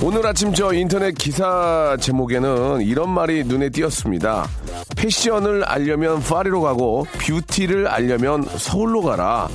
[0.00, 4.46] 오늘 아침 저 인터넷 기사 제목에는 이런 말이 눈에 띄었습니다.
[4.96, 9.48] 패션을 알려면 파리로 가고 뷰티를 알려면 서울로 가라.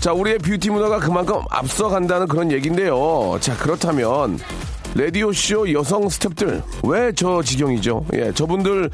[0.00, 3.36] 자, 우리의 뷰티 문화가 그만큼 앞서간다는 그런 얘기인데요.
[3.40, 4.38] 자, 그렇다면
[4.94, 8.06] 라디오쇼 여성 스탭들 왜 저 지경이죠?
[8.14, 8.90] 예, 저분들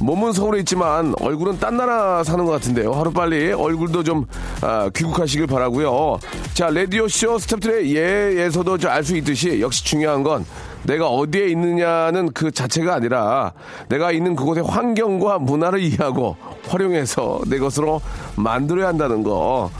[0.00, 2.92] 몸은 서울에 있지만 얼굴은 딴 나라 사는 것 같은데요.
[2.92, 4.26] 하루빨리 얼굴도 좀
[4.62, 6.18] 아, 귀국하시길 바라고요.
[6.54, 10.46] 자, 라디오쇼 스탭들의 예에서도 알 수 있듯이 역시 중요한 건
[10.84, 13.52] 내가 어디에 있느냐는 그 자체가 아니라
[13.88, 16.36] 내가 있는 그곳의 환경과 문화를 이해하고
[16.68, 18.00] 활용해서 내 것으로
[18.36, 19.70] 만들어야 한다는 거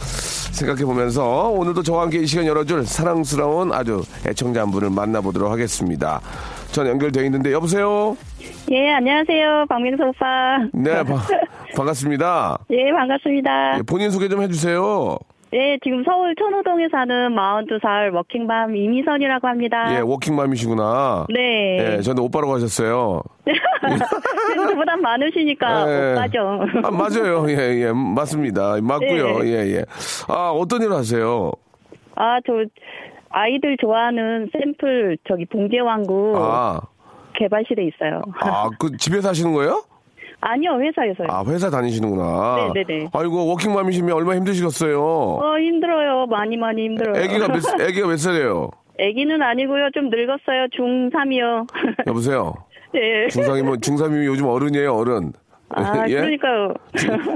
[0.53, 6.21] 생각해 보면서 오늘도 저와 함께 이 시간 열어줄 사랑스러운 아주 애청자 한 분을 만나보도록 하겠습니다.
[6.73, 8.17] 전 연결되어 있는데 여보세요?
[8.71, 9.67] 예, 안녕하세요.
[9.69, 10.59] 박명수 오빠.
[10.73, 11.23] 네, 바-
[11.77, 12.59] 반갑습니다.
[12.71, 13.79] 예, 반갑습니다.
[13.79, 15.19] 예, 본인 소개 좀 해주세요.
[15.55, 19.95] 예, 지금 서울 천호동에 사는 42살 워킹맘 이미선이라고 합니다.
[19.95, 21.27] 예, 워킹맘이시구나.
[21.29, 21.97] 네.
[21.97, 23.21] 예, 저는 오빠라고 하셨어요.
[24.57, 26.13] 저보다 많으시니까 예.
[26.13, 26.61] 오빠죠.
[26.85, 27.45] 아, 맞아요.
[27.51, 28.79] 예, 예, 맞습니다.
[28.81, 29.41] 맞고요.
[29.41, 29.49] 네.
[29.49, 29.85] 예, 예.
[30.29, 31.53] 아, 어떤 일 하세요?
[32.15, 32.65] 아, 저
[33.29, 36.81] 아이들 좋아하는 샘플 저기 봉제왕국 아,
[37.35, 38.23] 개발실에 있어요.
[38.41, 39.83] 아, 그 집에서 하시는 거예요?
[40.45, 41.29] 아니요, 회사에서요.
[41.31, 42.73] 아, 회사 다니시는구나.
[42.75, 43.09] 네, 네, 네.
[43.13, 45.01] 아이고, 워킹맘이시면 얼마나 힘드시겠어요?
[45.01, 46.27] 어, 힘들어요.
[46.27, 47.23] 많이 많이 힘들어요.
[47.23, 48.71] 애기가 몇, 애기가 몇 살이에요?
[48.99, 49.91] 애기는 아니고요.
[49.95, 50.67] 좀 늙었어요.
[50.77, 51.67] 중3이요.
[52.09, 52.55] 여보세요?
[52.97, 53.29] 예.
[53.29, 55.33] 중3이면, 중3이면 요즘 어른이에요, 어른.
[55.71, 56.17] 아, 예?
[56.17, 56.75] 그러니까요.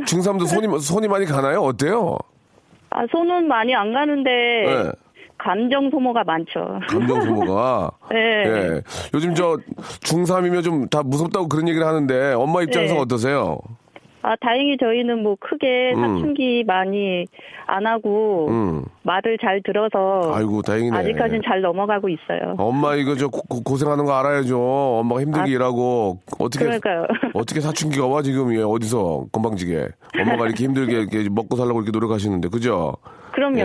[0.04, 1.60] 중3도 손이, 손이 많이 가나요?
[1.60, 2.18] 어때요?
[2.90, 4.90] 아, 손은 많이 안 가는데 네.
[5.38, 6.80] 감정 소모가 많죠.
[6.88, 7.91] 감정 소모가.
[8.10, 8.16] 네.
[8.47, 8.82] 예.
[9.14, 9.56] 요즘 저
[10.04, 13.00] 중3이면 좀 다 무섭다고 그런 얘기를 하는데 엄마 입장에서 네.
[13.00, 13.58] 어떠세요?
[14.22, 16.00] 아, 다행히 저희는 뭐 크게 음.
[16.00, 17.26] 사춘기 많이
[17.66, 18.84] 안 하고 음.
[19.04, 20.97] 말을 잘 들어서 아이고, 다행이네.
[20.98, 22.56] 아직까지는 잘 넘어가고 있어요.
[22.58, 24.58] 엄마 이거 저 고, 고생하는 거 알아야죠.
[24.98, 27.06] 엄마가 힘들게 아, 일하고 어떻게 그러니까요.
[27.34, 29.88] 어떻게 사춘기가 와 지금 예, 어디서 건방지게
[30.20, 32.94] 엄마가 이렇게 힘들게 이렇게 먹고 살라고 이렇게 노력하시는데 그죠?
[33.36, 33.58] 그럼요.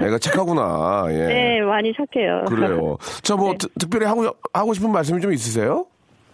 [0.00, 0.04] 예.
[0.06, 1.06] 애가 착하구나.
[1.10, 1.14] 예.
[1.26, 2.44] 네, 많이 착해요.
[2.48, 2.98] 그래요.
[3.22, 3.58] 자, 뭐 네.
[3.58, 5.86] 특- 특별히 하고 하고 싶은 말씀이 좀 있으세요?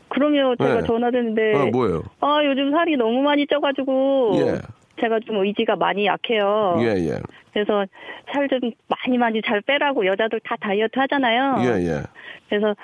[0.08, 0.56] 그럼요.
[0.56, 0.86] 제가 네.
[0.86, 2.02] 전화드는데 어, 뭐예요?
[2.20, 4.58] 아, 요즘 살이 너무 많이 쪄가지고 예.
[5.00, 6.76] 제가 좀 의지가 많이 약해요.
[6.80, 7.18] 예, 예.
[7.52, 7.84] 그래서
[8.32, 11.56] 살 좀 많이 많이 잘 빼라고 여자들 다 다이어트 하잖아요.
[11.60, 12.02] 예, 예.
[12.48, 12.74] 그래서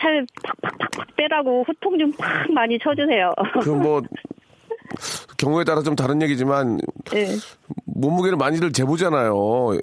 [0.00, 0.26] 살
[0.62, 3.32] 팍팍팍팍 빼라고 후통 좀 팍 많이 쳐주세요.
[3.62, 4.02] 그뭐
[5.38, 6.78] 경우에 따라 좀 다른 얘기지만
[7.10, 7.26] 네.
[7.96, 9.34] 몸무게를 많이들 재보잖아요.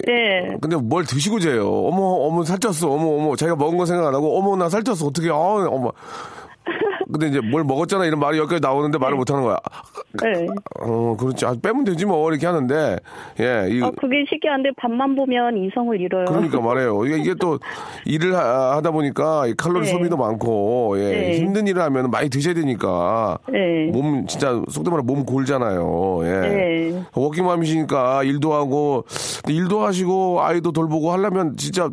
[0.06, 0.56] 네.
[0.60, 1.68] 근데 뭘 드시고 재요?
[1.68, 2.90] 어머, 어머, 살쪘어.
[2.90, 3.36] 어머, 어머.
[3.36, 5.06] 자기가 먹은 거 생각 안 하고, 어머, 나 살쪘어.
[5.06, 5.92] 어떻게, 아, 어머.
[7.14, 8.06] 근데 이제 뭘 먹었잖아.
[8.06, 9.56] 이런 말이 여기까지 나오는데 말을 못 하는 거야.
[10.20, 10.46] 네.
[10.80, 11.46] 어, 그렇지.
[11.46, 12.28] 아, 빼면 되지 뭐.
[12.28, 12.96] 이렇게 하는데,
[13.38, 16.24] 예, 이 아, 그게 신기한데 밥만 보면 이성을 잃어요.
[16.24, 17.04] 그러니까 말해요.
[17.06, 17.60] 이게, 이게 또
[18.04, 19.92] 일을 하, 다 보니까 이 칼로리 네.
[19.92, 21.36] 소비도 많고, 예, 네.
[21.38, 23.38] 힘든 일을 하면 많이 드셔야 되니까.
[23.48, 23.90] 네.
[23.92, 26.20] 몸, 진짜, 속도 말해 몸 골잖아요.
[26.24, 26.28] 예.
[26.48, 27.02] 네.
[27.14, 29.04] 워킹맘이시니까 일도 하고,
[29.48, 31.88] 일도 하시고, 아이도 돌보고 하려면 진짜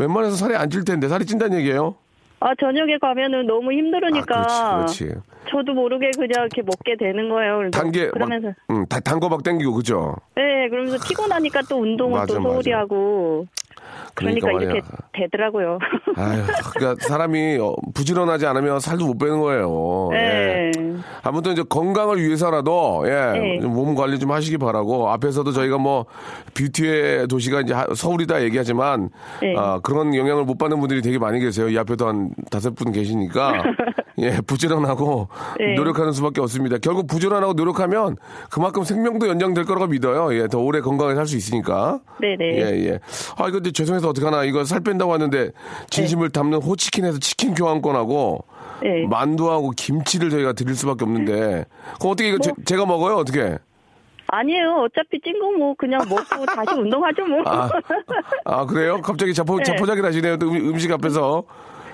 [0.00, 1.94] 웬만해서 살이 안 찔 텐데, 살이 찐다는 얘기예요?
[2.40, 4.34] 아, 저녁에 가면은 너무 힘들으니까.
[4.36, 5.20] 아, 그렇지, 그렇지.
[5.50, 7.70] 저도 모르게 그냥 이렇게 먹게 되는 거예요.
[7.70, 8.48] 단계, 막, 그러면서.
[8.70, 10.16] 음, 다, 단거 막 땡기고, 그죠?
[10.36, 12.48] 네, 그러면서 피곤하니까 또 운동을 맞아, 또 맞아.
[12.50, 13.46] 소홀히 하고.
[14.14, 15.78] 그러니까, 그러니까 이렇게 되더라고요.
[16.16, 16.42] 아유,
[16.74, 20.10] 그러니까 사람이 어, 부지런하지 않으면 살도 못 빼는 거예요.
[20.14, 20.16] 예.
[20.16, 20.70] 네.
[21.22, 23.60] 아무튼 이제 건강을 위해서라도 예, 네.
[23.60, 26.06] 좀몸 관리 좀 하시기 바라고 앞에서도 저희가 뭐
[26.54, 29.10] 뷰티의 도시가 이제 하- 서울이다 얘기하지만
[29.40, 29.54] 네.
[29.56, 31.68] 아, 그런 영향을 못 받는 분들이 되게 많이 계세요.
[31.68, 33.62] 이 앞에도 한 다섯 분 계시니까
[34.20, 35.28] 예, 부지런하고
[35.58, 35.74] 네.
[35.74, 36.76] 노력하는 수밖에 없습니다.
[36.78, 38.16] 결국 부지런하고 노력하면
[38.50, 40.34] 그만큼 생명도 연장될 거라고 믿어요.
[40.38, 42.00] 예, 더 오래 건강하게 살 수 있으니까.
[42.20, 42.44] 네네.
[42.58, 42.98] 예, 예.
[43.36, 44.44] 아, 이거 근데 죄송해서 어떡하나.
[44.44, 45.50] 이거 살 뺀다고 하는데
[45.90, 48.44] 진심을 담는 호치킨에서 치킨 교환권하고
[48.82, 49.06] 네.
[49.08, 51.64] 만두하고 김치를 저희가 드릴 수밖에 없는데.
[51.98, 52.54] 그럼 어떻게 이거 뭐.
[52.64, 53.16] 제, 가 먹어요?
[53.16, 53.58] 어떻게?
[54.32, 54.84] 아니에요.
[54.86, 57.42] 어차피 찐 거 뭐 그냥 먹고 다시 운동하죠 뭐.
[57.46, 57.68] 아,
[58.44, 59.00] 아, 그래요?
[59.02, 59.64] 갑자기 자포, 네.
[59.64, 60.36] 자포자기 하시네요.
[60.36, 61.44] 또 음- 음식 앞에서.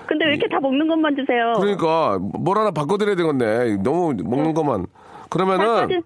[0.07, 1.53] 근데 왜 이렇게 다 먹는 것만 주세요?
[1.57, 3.77] 그러니까 뭘 하나 바꿔드려야 되겠네.
[3.83, 4.77] 너무 먹는 것만.
[4.79, 4.87] 살,
[5.29, 5.99] 그러면은 빠지,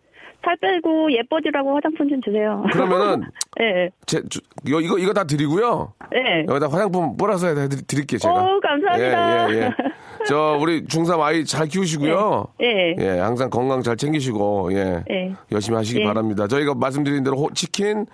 [0.44, 2.63] 살 빼고 예뻐지라고 화장품 좀 주세요.
[2.71, 3.24] 그러면은
[3.57, 3.89] 네.
[4.07, 5.94] 제, 주- 이거 이거 이거 다 드리고요.
[6.12, 6.45] 네.
[6.48, 8.33] 여기다 화장품 뿌려서 해 드릴게요 제가.
[8.33, 9.50] 오, 감사합니다.
[9.51, 9.69] 예, 예, 예.
[10.27, 12.45] 저 우리 중3 아이 잘 키우시고요.
[12.62, 12.95] 예.
[13.00, 15.03] 예, 항상 건강 잘 챙기시고 예.
[15.09, 15.33] 예.
[15.51, 16.06] 열심히 하시기 예.
[16.06, 16.47] 바랍니다.
[16.47, 18.06] 저희가 말씀드린 대로 호- 치킨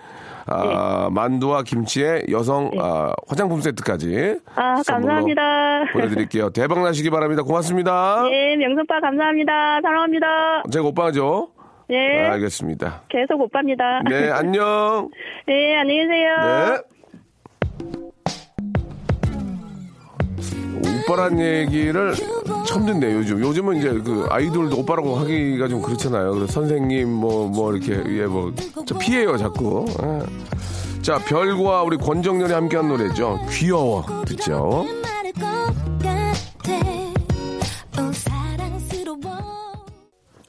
[0.46, 4.36] 아, 만두와 김치에 여성 아, 화장품 세트까지 예.
[4.54, 5.42] 아, 감사합니다.
[5.92, 6.50] 보내드릴게요.
[6.50, 7.42] 대박 나시기 바랍니다.
[7.42, 8.24] 고맙습니다.
[8.30, 9.80] 예, 명성빠 감사합니다.
[9.82, 10.26] 사랑합니다.
[10.72, 11.48] 제가 오빠죠?
[11.90, 12.26] 예.
[12.26, 13.02] 알겠습니다.
[13.08, 14.02] 계속 오빠입니다.
[14.08, 15.10] 네, 안녕.
[15.46, 16.28] 네, 안녕히 계세요.
[16.40, 16.97] 네.
[20.84, 22.14] 오빠란 얘기를
[22.66, 23.40] 처음 듣네요, 요즘.
[23.40, 26.32] 요즘은 이제 그 아이돌도 오빠라고 하기가 좀 그렇잖아요.
[26.32, 28.52] 그래서 선생님, 뭐, 뭐, 이렇게, 예, 뭐,
[28.86, 29.86] 저 피해요, 자꾸.
[30.02, 31.02] 예.
[31.02, 33.40] 자, 별과 우리 권정열이 함께한 노래죠.
[33.50, 34.04] 귀여워.
[34.26, 34.84] 듣죠.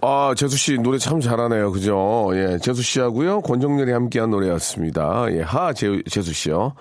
[0.01, 1.74] 아, 재수 씨 노래 참 잘하네요.
[1.74, 2.30] 그죠?
[2.34, 3.42] 예, 재수 씨하고요.
[3.42, 5.25] 권정렬이 함께한 노래였습니다.
[5.31, 6.74] 예, 하 재, 재수 씨요.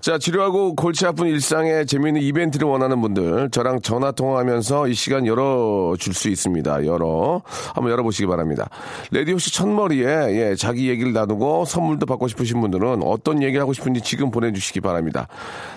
[0.00, 5.94] 자, 치료하고 골치 아픈 일상에 재미있는 이벤트를 원하는 분들, 저랑 전화 통화하면서 이 시간 열어
[6.00, 6.84] 줄 수 있습니다.
[6.86, 7.42] 열어.
[7.74, 8.68] 한번 열어 보시기 바랍니다.
[9.12, 14.00] 레디오 씨 첫머리에, 예, 자기 얘기를 나누고 선물도 받고 싶으신 분들은 어떤 얘기를 하고 싶은지
[14.00, 15.28] 지금 보내 주시기 바랍니다.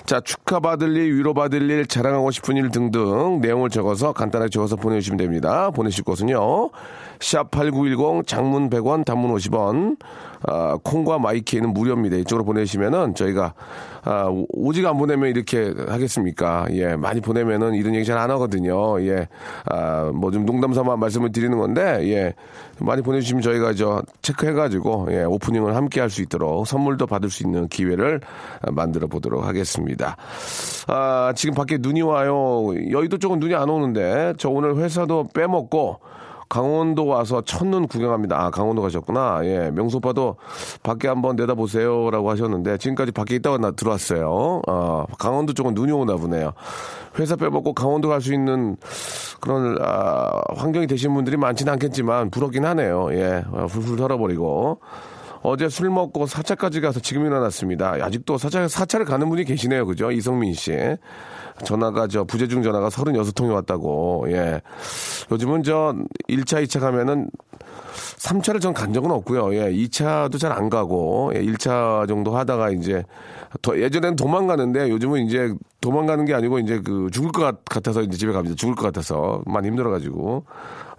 [0.08, 5.18] 자, 축하받을 일, 위로받을 일, 자랑하고 싶은 일 등등 내용을 적어서 간단하게 적어서 보내 주시면
[5.18, 5.70] 됩니다.
[5.70, 6.72] 보내실 곳은요.
[7.20, 9.98] 샵8910 장문 100원 단문 50원
[10.44, 12.16] 아, 콩과 마이키에는 무료입니다.
[12.18, 13.56] 이쪽으로 보내시면은 저희가
[14.04, 16.68] 아, 오- 오직 안 보내면 이렇게 하겠습니까?
[16.72, 19.02] 예, 많이 보내면은 이런 얘기 잘 안 하거든요.
[19.02, 19.28] 예,
[19.66, 22.34] 아, 뭐 좀 농담 삼아 말씀을 드리는 건데, 예,
[22.80, 27.68] 많이 보내주시면 저희가 저 체크해가지고 예, 오프닝을 함께 할 수 있도록 선물도 받을 수 있는
[27.68, 28.22] 기회를
[28.62, 30.18] 아, 만들어 보도록 하겠습니다.
[30.88, 32.68] 아, 지금 밖에 눈이 와요.
[32.92, 36.00] 여의도 쪽은 눈이 안 오는데 저 오늘 회사도 빼먹고
[36.50, 38.40] 강원도 와서 첫눈 구경합니다.
[38.40, 39.42] 아, 강원도 가셨구나.
[39.44, 40.38] 예, 명수 오빠도
[40.84, 44.62] 밖에 한번 내다보세요 라고 하셨는데 지금까지 밖에 있다가 나 들어왔어요.
[44.68, 46.54] 아, 강원도 쪽은 눈이 오나 보네요.
[47.20, 48.78] 회사 빼먹고 강원도 갈 수 있는
[49.40, 53.10] 그런 아, 환경이 되신 분들이 많지는 않겠지만 부럽긴 하네요.
[53.14, 54.80] 예, 아, 훌훌 털어버리고.
[55.50, 57.92] 어제 술 먹고 사차까지 가서 지금 일어났습니다.
[58.02, 59.86] 아직도 사차, 사차를 가는 분이 계시네요.
[59.86, 60.12] 그죠?
[60.12, 60.72] 이성민 씨.
[61.64, 64.26] 전화가 저 부재중 전화가 36통이 왔다고.
[64.30, 64.62] 예.
[65.32, 65.96] 요즘은 저
[66.30, 67.30] 1차, 2차 가면은
[68.18, 69.54] 3차를 전 간 적은 없고요.
[69.56, 73.04] 예, 2차도 잘 안 가고 예, 1차 정도 하다가 이제
[73.62, 78.18] 더 예전에는 도망가는데 요즘은 이제 도망가는 게 아니고 이제 그 죽을 것 같- 같아서 이제
[78.18, 78.56] 집에 갑니다.
[78.56, 80.46] 죽을 것 같아서 많이 힘들어 가지고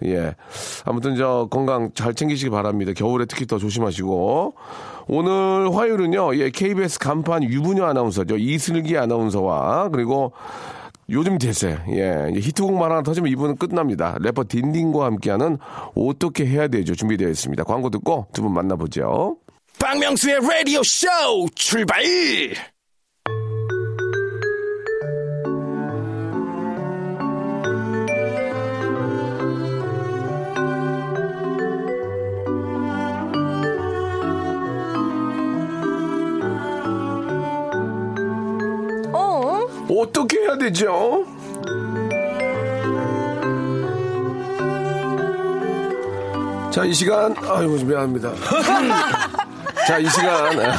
[0.04, 0.34] 예
[0.84, 2.92] 아무튼 저 건강 잘 챙기시기 바랍니다.
[2.94, 4.54] 겨울에 특히 더 조심하시고
[5.08, 10.32] 오늘 화요일은요 예 KBS 간판 유부녀 아나운서죠 이슬기 아나운서와 그리고
[11.10, 14.18] 요즘 대세, 예, 히트곡만 하나 터지면 이분은 끝납니다.
[14.20, 15.56] 래퍼 딘딘과 함께하는
[15.96, 16.94] 어떻게 해야 되죠?
[16.94, 17.64] 준비되어 있습니다.
[17.64, 19.38] 광고 듣고 두 분 만나보죠.
[19.80, 21.06] 박명수의 라디오 쇼
[21.54, 22.02] 출발!
[40.72, 41.24] 되죠?
[46.70, 48.30] 자, 이 시간, 아이고, 미안합니다.
[49.86, 50.72] 자, 이 시간, 아,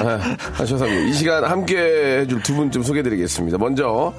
[0.00, 1.02] 아, 아, 죄송합니다.
[1.08, 3.58] 이 시간 함께 해줄 두 분 좀 소개해드리겠습니다.
[3.58, 4.12] 먼저,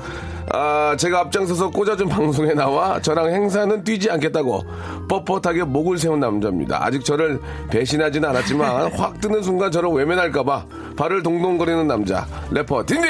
[0.53, 4.63] 아, 제가 앞장서서 꽂아준 방송에 나와 저랑 행사는 뛰지 않겠다고
[5.09, 6.85] 뻣뻣하게 목을 세운 남자입니다.
[6.85, 10.65] 아직 저를 배신하지는 않았지만 확 뜨는 순간 저를 외면할까봐
[10.97, 13.07] 발을 동동거리는 남자, 래퍼 딘딘!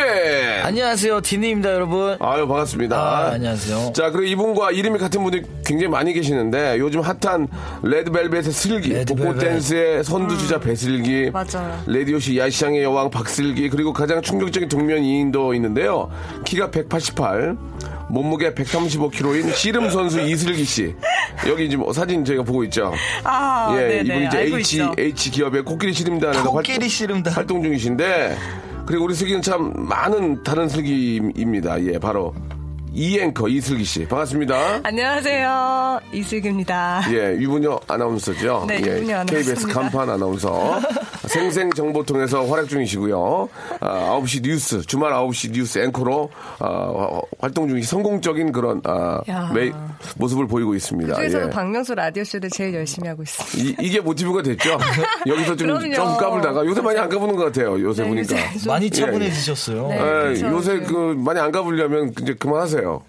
[0.61, 2.17] 안녕하세요, 딘딘입니다, 여러분.
[2.19, 2.97] 아유 반갑습니다.
[2.97, 3.93] 아, 안녕하세요.
[3.93, 7.47] 자 그리고 이분과 이름이 같은 분이 굉장히 많이 계시는데 요즘 핫한
[7.83, 9.25] 레드벨벳의 슬기, 레드벨벳.
[9.33, 11.79] 복고 댄스의 선두주자 배슬기, 맞아요.
[11.87, 16.11] 라디오쇼 야시장의 여왕 박슬기 그리고 가장 충격적인 동명이인도 있는데요.
[16.45, 17.55] 키가 188,
[18.09, 20.95] 몸무게 135kg인 씨름 선수 이슬기 씨.
[21.47, 22.93] 여기 지금 사진 저희가 보고 있죠.
[23.23, 24.01] 아, 예, 네네.
[24.03, 24.93] 이분 이제 H 있죠.
[24.97, 27.33] H 기업의 코끼리 씨름단에서 코끼리 씨름단.
[27.33, 28.37] 활동 중이신데
[28.85, 31.83] 그리고 우리 슬기는 참 많은 다른 슬기입니다.
[31.83, 32.33] 예, 바로
[32.93, 34.79] 이 앵커 이슬기 씨 반갑습니다.
[34.83, 35.99] 안녕하세요.
[36.13, 37.01] 이슬기입니다.
[37.11, 38.65] 예, 유부녀 아나운서죠.
[38.67, 39.67] 네, 예, 유부녀 KBS.
[39.67, 40.79] 간판 아나운서.
[41.27, 43.49] 생생정보통에서 활약 중이시고요.
[43.79, 46.29] 아, 9시 뉴스, 주말 9시 뉴스 앵커로
[46.59, 49.51] 아, 활동 중이시 성공적인 그런 아, 야.
[49.53, 49.71] 매,
[50.17, 51.13] 모습을 보이고 있습니다.
[51.13, 51.49] 그중에서도 예.
[51.49, 53.81] 박명수 라디오쇼를 제일 열심히 하고 있습니다.
[53.81, 54.77] 이, 게 모티브가 됐죠?
[55.27, 55.93] 여기서 좀, 그럼요.
[55.93, 57.79] 좀 까불다가 요새 많이 안 까부는 것 같아요.
[57.81, 58.35] 요새 네, 보니까.
[58.35, 59.87] 요새 좀- 많이 예, 차분해지셨어요.
[59.87, 59.95] 네.
[59.95, 60.47] 예, 그렇죠.
[60.47, 60.83] 요새 네.
[60.85, 63.01] 그 많이 안 까불려면 이제 그만하세요.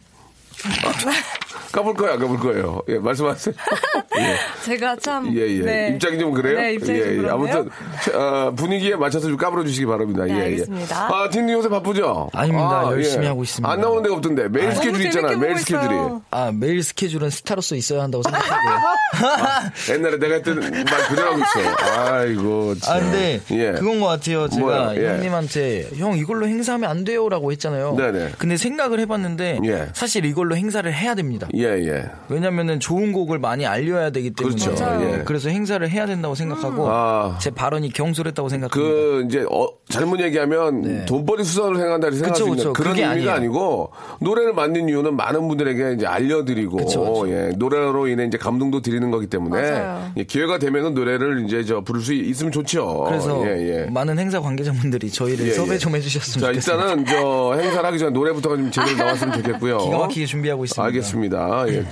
[1.73, 2.83] 까불 거야, 안 까불 거예요.
[2.89, 3.55] 예, 말씀하세요.
[4.19, 4.37] 예.
[4.65, 5.31] 제가 참.
[5.37, 5.63] 예, 예.
[5.63, 5.89] 네.
[5.95, 6.59] 입장이 좀 그래요?
[6.59, 7.31] 네, 입장이 예, 좀 예.
[7.31, 7.71] 아무튼,
[8.15, 10.25] 어, 분위기에 맞춰서 좀 까불어 주시기 바랍니다.
[10.25, 11.09] 네, 예, 알겠습니다.
[11.11, 11.15] 예.
[11.15, 12.31] 아, 딘니 요새 바쁘죠?
[12.33, 12.81] 아닙니다.
[12.81, 13.29] 아, 열심히 예.
[13.29, 13.71] 하고 있습니다.
[13.71, 14.49] 안 나오는 데가 없던데.
[14.49, 15.39] 매일 너무 스케줄 있잖아요.
[15.39, 15.85] 보고 스케줄이.
[15.85, 16.23] 있어요.
[16.31, 18.79] 아, 매일 스케줄은 스타로서 있어야 한다고 생각하고요.
[19.95, 22.11] 옛날에 내가 했던 말 그대로 하고 있어.
[22.13, 22.75] 아이고.
[22.81, 22.97] 참.
[22.97, 23.73] 아, 근데 예.
[23.73, 24.49] 그건 것 같아요.
[24.49, 25.09] 제가 뭐야, 예.
[25.09, 27.95] 형님한테 형 이걸로 행사하면 안 돼요라고 했잖아요.
[27.97, 28.33] 네네.
[28.39, 29.89] 근데 생각을 해봤는데 예.
[29.93, 31.49] 사실 이걸로 행사를 해야 됩니다.
[31.55, 32.11] 예, 예.
[32.29, 34.85] 왜냐면은 좋은 곡을 많이 알려야 되기 때문에 그렇죠.
[35.03, 35.23] 예.
[35.25, 37.39] 그래서 행사를 해야 된다고 생각하고 아.
[37.41, 38.93] 제 발언이 경솔했다고 생각합니다.
[38.93, 41.05] 그 이제 어, 잘못 얘기하면 네.
[41.07, 42.73] 돈벌이 수단으로 생각한다 생각할 그쵸, 수 있는 그쵸.
[42.73, 43.33] 그런 그게 의미가 아니에요.
[43.33, 47.31] 아니고 노래를 만든 이유는 많은 분들에게 이제 알려드리고 그쵸, 그쵸.
[47.31, 49.83] 예, 노래로 인해 이제 감동도 드리는 거기 때문에.
[50.17, 53.05] 예, 기회가 되면은 노래를 이제 저 부를 수 있으면 좋죠.
[53.09, 53.91] 그래서 예, 예.
[53.91, 55.79] 많은 행사 관계자분들이 저희를 예, 섭외 예.
[55.79, 56.85] 좀 해주셨으면 자, 좋겠습니다.
[56.85, 59.79] 일단은 저 행사를 하기 전에 노래부터가 좀 제대로 나왔으면 좋겠고요.
[59.85, 60.85] 기가 막히게 준비하고 있습니다.
[60.85, 61.48] 알겠습니다.
[61.69, 61.85] 예.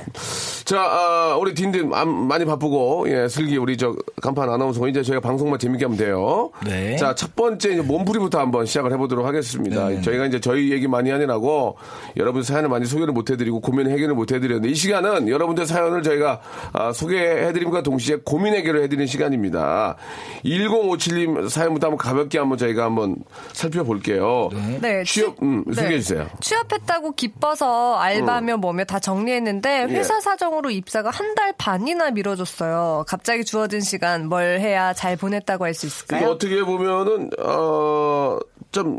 [0.64, 5.20] 자, 아, 우리 딘딘 아, 많이 바쁘고, 예, 슬기 우리 저 간판 아나운서 이제 저희가
[5.20, 6.50] 방송만 재밌게 하면 돼요.
[6.64, 6.96] 네.
[6.96, 9.88] 자, 첫 번째 이제 몸풀이부터 한번 시작을 해보도록 하겠습니다.
[9.88, 10.02] 네, 네.
[10.02, 11.76] 저희가 이제 저희 얘기 많이 하느라고
[12.16, 16.40] 여러분 사연을 많이 소개를 못 해드리고 고민 해결을 못 해드렸는데 이 시간은 여러분들 사연을 저희가
[16.72, 19.96] 아, 소개해드림과 동시에 고민 해결을 해드리는 시간입니다.
[20.44, 23.16] 1057님 사연부터 한번 가볍게 한번 저희가 한번
[23.52, 24.50] 살펴볼게요.
[24.80, 25.04] 네.
[25.04, 25.74] 취업, 음, 네.
[25.74, 26.26] 소개해주세요.
[26.40, 29.45] 취업했다고 기뻐서 알바며 뭐며 다 정리했는데
[29.88, 33.04] 회사 사정으로 입사가 한 달 반이나 미뤄졌어요.
[33.06, 36.30] 갑자기 주어진 시간 뭘 해야 잘 보냈다고 할 수 있을까요?
[36.30, 38.38] 어떻게 보면은 어
[38.72, 38.98] 좀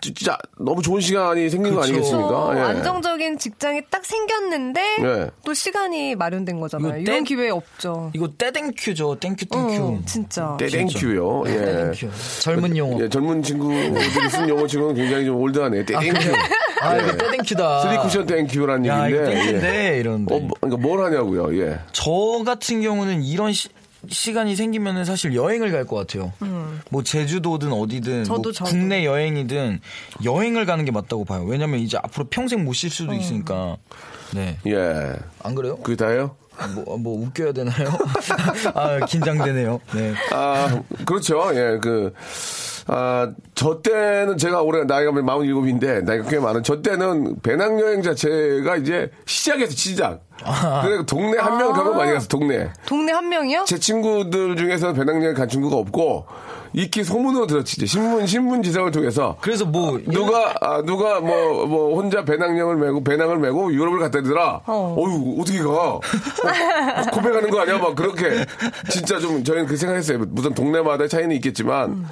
[0.00, 1.92] 진짜 너무 좋은 시간이 생긴 거 그쵸.
[1.92, 2.52] 아니겠습니까?
[2.56, 2.60] 예.
[2.60, 5.30] 안정적인 직장이 딱 생겼는데 예.
[5.44, 6.88] 또 시간이 마련된 거잖아요.
[6.92, 8.10] 이거 이런 땡- 기회 없죠.
[8.14, 9.16] 이거 떼땡큐죠.
[9.20, 9.82] 땡큐 땡큐.
[9.82, 10.56] 어, 진짜.
[10.58, 11.44] 떼thank you요.
[11.46, 11.52] 예.
[11.52, 12.08] 떼thank you.
[12.40, 13.02] 젊은 용어.
[13.02, 15.84] 예, 젊은 친구들이 쓴 용어 치고는 굉장히 좀 old하네.
[15.84, 16.32] 떼thank you.
[16.82, 17.80] 아, 이거 떼thank you다.
[17.82, 19.34] 쓰리 쿠션 thank you라는 야, 얘기인데.
[19.34, 19.98] thank you인데 예.
[20.00, 20.34] 이런데.
[20.34, 21.60] 어, 뭐, 그러니까 뭘 하냐고요.
[21.62, 21.78] 예.
[21.92, 22.10] 저
[22.44, 23.68] 같은 경우는 이런 시,
[24.08, 26.32] 시간이 생기면은 사실 여행을 갈 것 같아요.
[26.90, 28.70] 뭐 제주도든 어디든 저도, 뭐 저도.
[28.70, 29.80] 국내 여행이든
[30.24, 31.44] 여행을 가는 게 맞다고 봐요.
[31.44, 33.76] 왜냐면 이제 앞으로 평생 못 쉴 수도 있으니까.
[34.34, 34.56] 네.
[34.66, 35.16] 예.
[35.42, 35.76] 안 그래요?
[35.78, 36.36] 그게 다예요?
[36.74, 37.88] 뭐, 뭐 웃겨야 되나요?
[38.74, 39.80] 아, 긴장되네요.
[39.94, 40.14] 네.
[40.32, 41.50] 아, 그렇죠.
[41.54, 42.12] 예, 그,
[42.92, 49.12] 아, 저 때는 제가 올해 나이가 47인데, 나이가 꽤 많은, 저 때는 배낭여행 자체가 이제
[49.26, 50.22] 시작에서 시작.
[50.82, 52.68] 그래, 동네 한명 가면 많이 갔어, 동네.
[52.86, 53.64] 동네 한 명이요?
[53.64, 56.26] 제 친구들 중에서는 배낭여행 간 친구가 없고,
[56.72, 57.76] 익히 소문으로 들었지.
[57.76, 59.36] 이제 신문, 신문 지상을 통해서.
[59.40, 64.62] 그래서 뭐 누가, 아, 누가 뭐, 뭐, 혼자 배낭여행을 메고, 배낭을 메고 유럽을 갔다더라.
[64.66, 64.96] 어.
[64.98, 65.04] 어.
[65.08, 65.70] 유 어떻게 가?
[65.94, 66.00] 어,
[67.12, 67.78] 고백하는 거 아니야?
[67.78, 68.44] 막 그렇게.
[68.88, 70.18] 진짜 좀, 저희는 그 생각했어요.
[70.28, 72.04] 무슨 동네마다 차이는 있겠지만,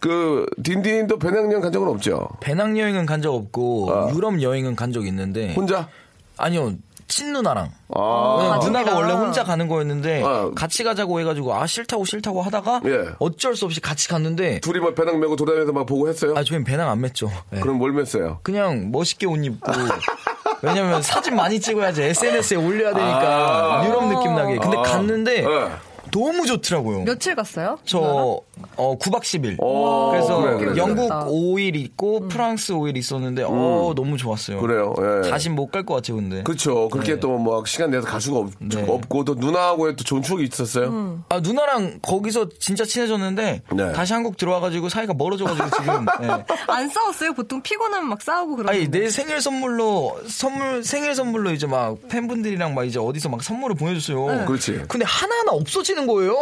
[0.00, 2.28] 그, 딘딘도 배낭여행 간 적은 없죠?
[2.40, 4.10] 배낭여행은 간 적 없고 아.
[4.14, 5.88] 유럽 여행은 간 적 있는데 혼자?
[6.38, 6.72] 아니요.
[7.06, 7.70] 친누나랑.
[7.94, 8.58] 아.
[8.62, 8.96] 누나가 가.
[8.98, 10.50] 원래 혼자 가는 거였는데 아.
[10.54, 13.06] 같이 가자고 해가지고 아 싫다고 싫다고 하다가 예.
[13.18, 16.34] 어쩔 수 없이 같이 갔는데 둘이 뭐 배낭 메고 돌아다니면서 막 보고 했어요?
[16.36, 17.28] 아 저희는 배낭 안 맸죠.
[17.50, 17.60] 네.
[17.60, 18.38] 그럼 뭘 맸어요?
[18.44, 19.72] 그냥 멋있게 옷 입고
[20.62, 23.86] 왜냐면 사진 많이 찍어야지 SNS에 올려야 되니까 아.
[23.88, 24.56] 유럽 느낌 나게.
[24.58, 24.82] 근데 아.
[24.82, 25.70] 갔는데 네.
[26.12, 27.04] 너무 좋더라고요.
[27.04, 27.78] 며칠 갔어요?
[27.84, 28.40] 저
[28.76, 29.56] 어, 9박 10일.
[29.62, 30.76] 오, 그래서 그래, 그래, 그래.
[30.78, 31.26] 영국 좋다.
[31.26, 34.60] 5일 있고 프랑스 5일 있었는데 어 너무 좋았어요.
[34.60, 35.28] 그래요, 예.
[35.30, 36.42] 다시 못 갈 것 같아요, 근데.
[36.42, 36.88] 그렇죠.
[36.88, 37.20] 그렇게 네.
[37.20, 38.84] 또뭐 시간 내서 갈 수가 없, 네.
[38.86, 41.22] 없고 또 누나하고의 또 좋은 추억이 있었어요.
[41.28, 43.92] 아 누나랑 거기서 진짜 친해졌는데 네.
[43.92, 46.06] 다시 한국 들어와 가지고 사이가 멀어져 가지고 지금.
[46.20, 46.28] 네.
[46.68, 47.32] 안 싸웠어요?
[47.34, 48.78] 보통 피곤하면 막 싸우고 그러는데.
[48.78, 53.76] 아니 내 생일 선물로 선물 생일 선물로 이제 막 팬분들이랑 막 이제 어디서 막 선물을
[53.76, 54.44] 보내 줬어요.
[54.46, 54.82] 그렇지.
[54.88, 56.36] 근데 하나하나 없어지는 거예요.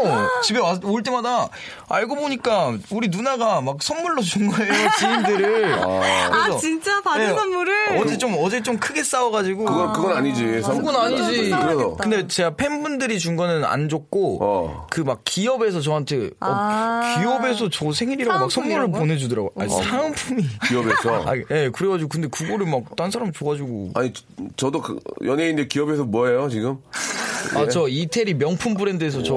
[0.45, 1.49] 집에 와, 올 때마다
[1.89, 5.75] 알고 보니까 우리 누나가 막 선물로 준 거예요 지인들을.
[5.75, 7.99] 아, 그래서 진짜 받은 네, 선물을?
[7.99, 9.65] 어제 좀 어제 좀 크게 싸워가지고.
[9.65, 10.63] 그건 그건 아니지.
[10.63, 11.51] 선- 그건 아니지.
[11.51, 14.87] 그래서 근데 제가 팬분들이 준 거는 안 줬고 어.
[14.91, 17.17] 그막 기업에서 저한테 어, 아.
[17.19, 18.91] 기업에서 저 생일이라고 막 선물을?
[18.91, 19.53] 보내주더라고.
[19.59, 20.43] 아니 사은품이.
[20.69, 21.25] 기업에서.
[21.29, 23.91] 아, 예, 그래가지고 근데 그거를 막 딴 사람 줘가지고.
[23.95, 24.23] 아니 저-
[24.57, 26.79] 저도 그 연예인들 기업에서 뭐예요 지금?
[27.55, 29.35] 아저 이태리 명품 브랜드에서 저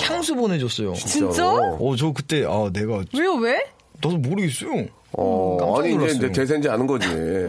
[0.00, 0.94] 향수 보내줬어요.
[0.94, 1.46] 진짜?
[1.52, 3.56] 어 저 그때 아 내가 왜요, 왜?
[4.02, 4.86] 나도 모르겠어요.
[5.16, 6.16] 어, 깜짝 아니 이제, 놀랐어요.
[6.18, 7.08] 이제 대세인지 아는 거지.
[7.08, 7.46] 예,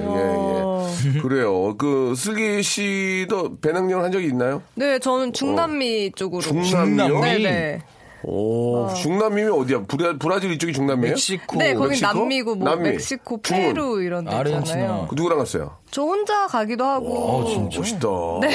[1.15, 1.19] 예.
[1.21, 1.75] 그래요.
[1.77, 4.61] 그 슬기 씨도 배낭여행 한 적이 있나요?
[4.75, 6.41] 네, 저는 중남미 쪽으로.
[6.41, 7.19] 중남미요?
[7.21, 7.79] 네네.
[8.27, 9.83] 오, 중남미면 어디야?
[9.87, 11.11] 브라, 브라질 이쪽이 중남미예요?
[11.13, 11.57] 멕시코.
[11.57, 12.07] 네, 거긴 멕시코?
[12.13, 12.91] 남미고 뭐 남미.
[12.91, 13.61] 멕시코, 중은?
[13.73, 14.59] 페루 이런 데 아르헨티나.
[14.79, 15.07] 있잖아요.
[15.09, 15.77] 그 누구랑 갔어요?
[15.91, 17.13] 저 혼자 가기도 하고.
[17.17, 17.79] 어, 진짜?
[17.79, 18.07] 멋있다.
[18.41, 18.49] 네.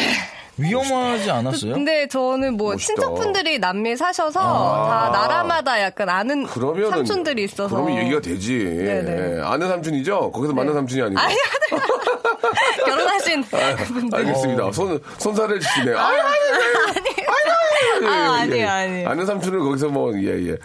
[0.56, 1.72] 위험하지 않았어요?
[1.74, 2.94] 근데 저는 뭐 멋있다.
[2.94, 7.74] 친척분들이 남미에 사셔서 다 나라마다 약간 아는 그러면 삼촌들이 있어서.
[7.74, 8.58] 그러면 얘기가 되지.
[8.64, 9.36] 네네.
[9.38, 10.32] 예, 아는 삼촌이죠?
[10.32, 11.20] 거기서 만난 삼촌이 아니고.
[11.20, 11.80] 아니, 아니,
[12.84, 14.18] 결혼하신 분들.
[14.18, 14.72] 알겠습니다.
[14.72, 15.92] 손, 손살을 치시네.
[15.94, 16.30] 아유, 아유,
[18.06, 18.42] 아, 예, 예.
[18.42, 19.08] 아니에요, 아니에요.
[19.08, 20.56] 아는 삼촌을 거기서 뭐, 예, 예.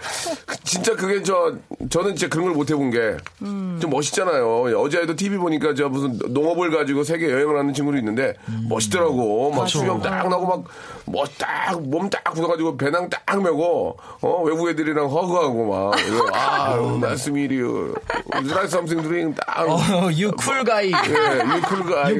[0.45, 1.53] 그- 진짜 그게 저,
[1.89, 3.77] 저는 진짜 그런 걸 못 해본 게, 음.
[3.81, 4.69] 좀 멋있잖아요.
[4.69, 8.33] 예, 어제도 TV 보니까 저 무슨 농업을 가지고 세계 여행을 하는 친구도 있는데,
[8.69, 9.51] 멋있더라고.
[9.51, 10.63] 막 수영 딱 나고 막,
[11.05, 16.75] 뭐 딱, 몸 딱 굳어가지고 배낭 딱 메고, 어, 외국 애들이랑 허그하고 막, 예, 아,
[17.01, 17.93] 나이스 미리유.
[18.31, 19.67] 나이스 something drink 딱.
[19.67, 20.91] 어, 유쿨 가이.
[20.91, 22.13] 예, 유쿨가.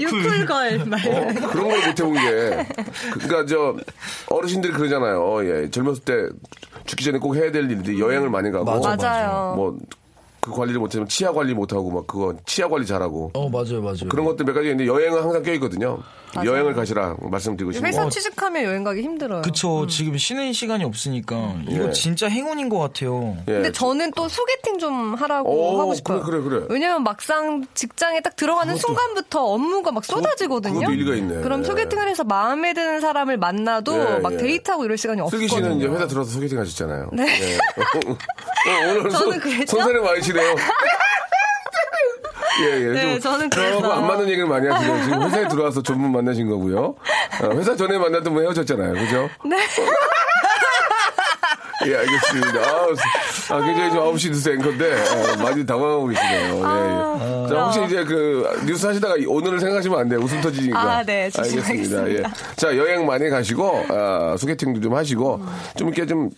[0.00, 1.00] 유쿨걸 말.
[1.08, 2.66] 어, 그런 걸 못 해본 게.
[3.14, 3.76] 그러니까 저
[4.28, 5.40] 어르신들이 그러잖아요.
[5.44, 6.28] 예, 젊었을 때
[6.86, 8.64] 죽기 전에 꼭 해야 될 일들이 여행을 많이 가고.
[8.64, 9.54] 맞아, 맞아요.
[9.56, 9.78] 뭐
[10.42, 13.30] 그 관리를 못하면 치아 관리 못하고 막 그거 치아 관리 잘하고.
[13.32, 14.08] 어, 맞아요, 맞아요.
[14.10, 16.00] 그런 것들 몇 가지 있는데 여행은 항상 껴있거든요.
[16.44, 17.86] 여행을 가시라 말씀드리고 싶고.
[17.86, 19.42] 회사 취직하면 여행 가기 힘들어요.
[19.42, 19.86] 그쵸.
[19.86, 21.92] 지금 쉬는 시간이 없으니까 이거 예.
[21.92, 23.36] 진짜 행운인 것 같아요.
[23.48, 23.52] 예.
[23.52, 26.22] 근데 저는 또 소개팅 좀 하라고 오, 하고 싶어요.
[26.22, 26.66] 그래, 그래, 그래.
[26.70, 30.80] 왜냐면 막상 직장에 딱 들어가는 순간부터 업무가 막 쏟아지거든요.
[30.80, 31.42] 그것도 일리가 있네.
[31.42, 34.36] 그럼 소개팅을 해서 마음에 드는 사람을 만나도 예, 막 예.
[34.38, 35.68] 데이트하고 이럴 시간이 슬기 없거든요.
[35.68, 37.10] 씨는 이제 회사 들어서 소개팅 하셨잖아요.
[37.12, 37.24] 네.
[37.24, 37.56] 예.
[37.56, 39.76] 어, 오늘 저는 손, 그랬죠?
[39.76, 40.56] 손살이 많 으시네요.
[42.64, 42.92] 예, 예.
[42.92, 43.90] 네, 좀 저는 그래서.
[43.92, 45.04] 안 맞는 얘기를 많이 하시네요.
[45.04, 46.94] 지금 회사에 들어와서 전문 만나신 거고요.
[47.42, 48.92] 어, 회사 전에 만났던 분 헤어졌잖아요.
[48.94, 49.28] 그죠?
[49.44, 49.56] 네.
[51.86, 52.60] 예, 알겠습니다.
[52.60, 52.86] 아,
[53.56, 56.54] 아, 굉장히 좀 9시 뉴스 앵커인데, 어, 많이 당황하고 계시네요.
[56.54, 57.48] 예, 예.
[57.48, 60.20] 자, 혹시 이제 그, 뉴스 하시다가 오늘을 생각하시면 안 돼요.
[60.20, 60.78] 웃음 터지니까.
[60.78, 61.56] 아, 네, 알겠습니다.
[61.56, 61.60] 예.
[61.62, 62.32] 조심하겠습니다.
[62.54, 65.40] 자, 여행 많이 가시고, 아, 소개팅도 좀 하시고,
[65.76, 66.30] 좀 이렇게 좀,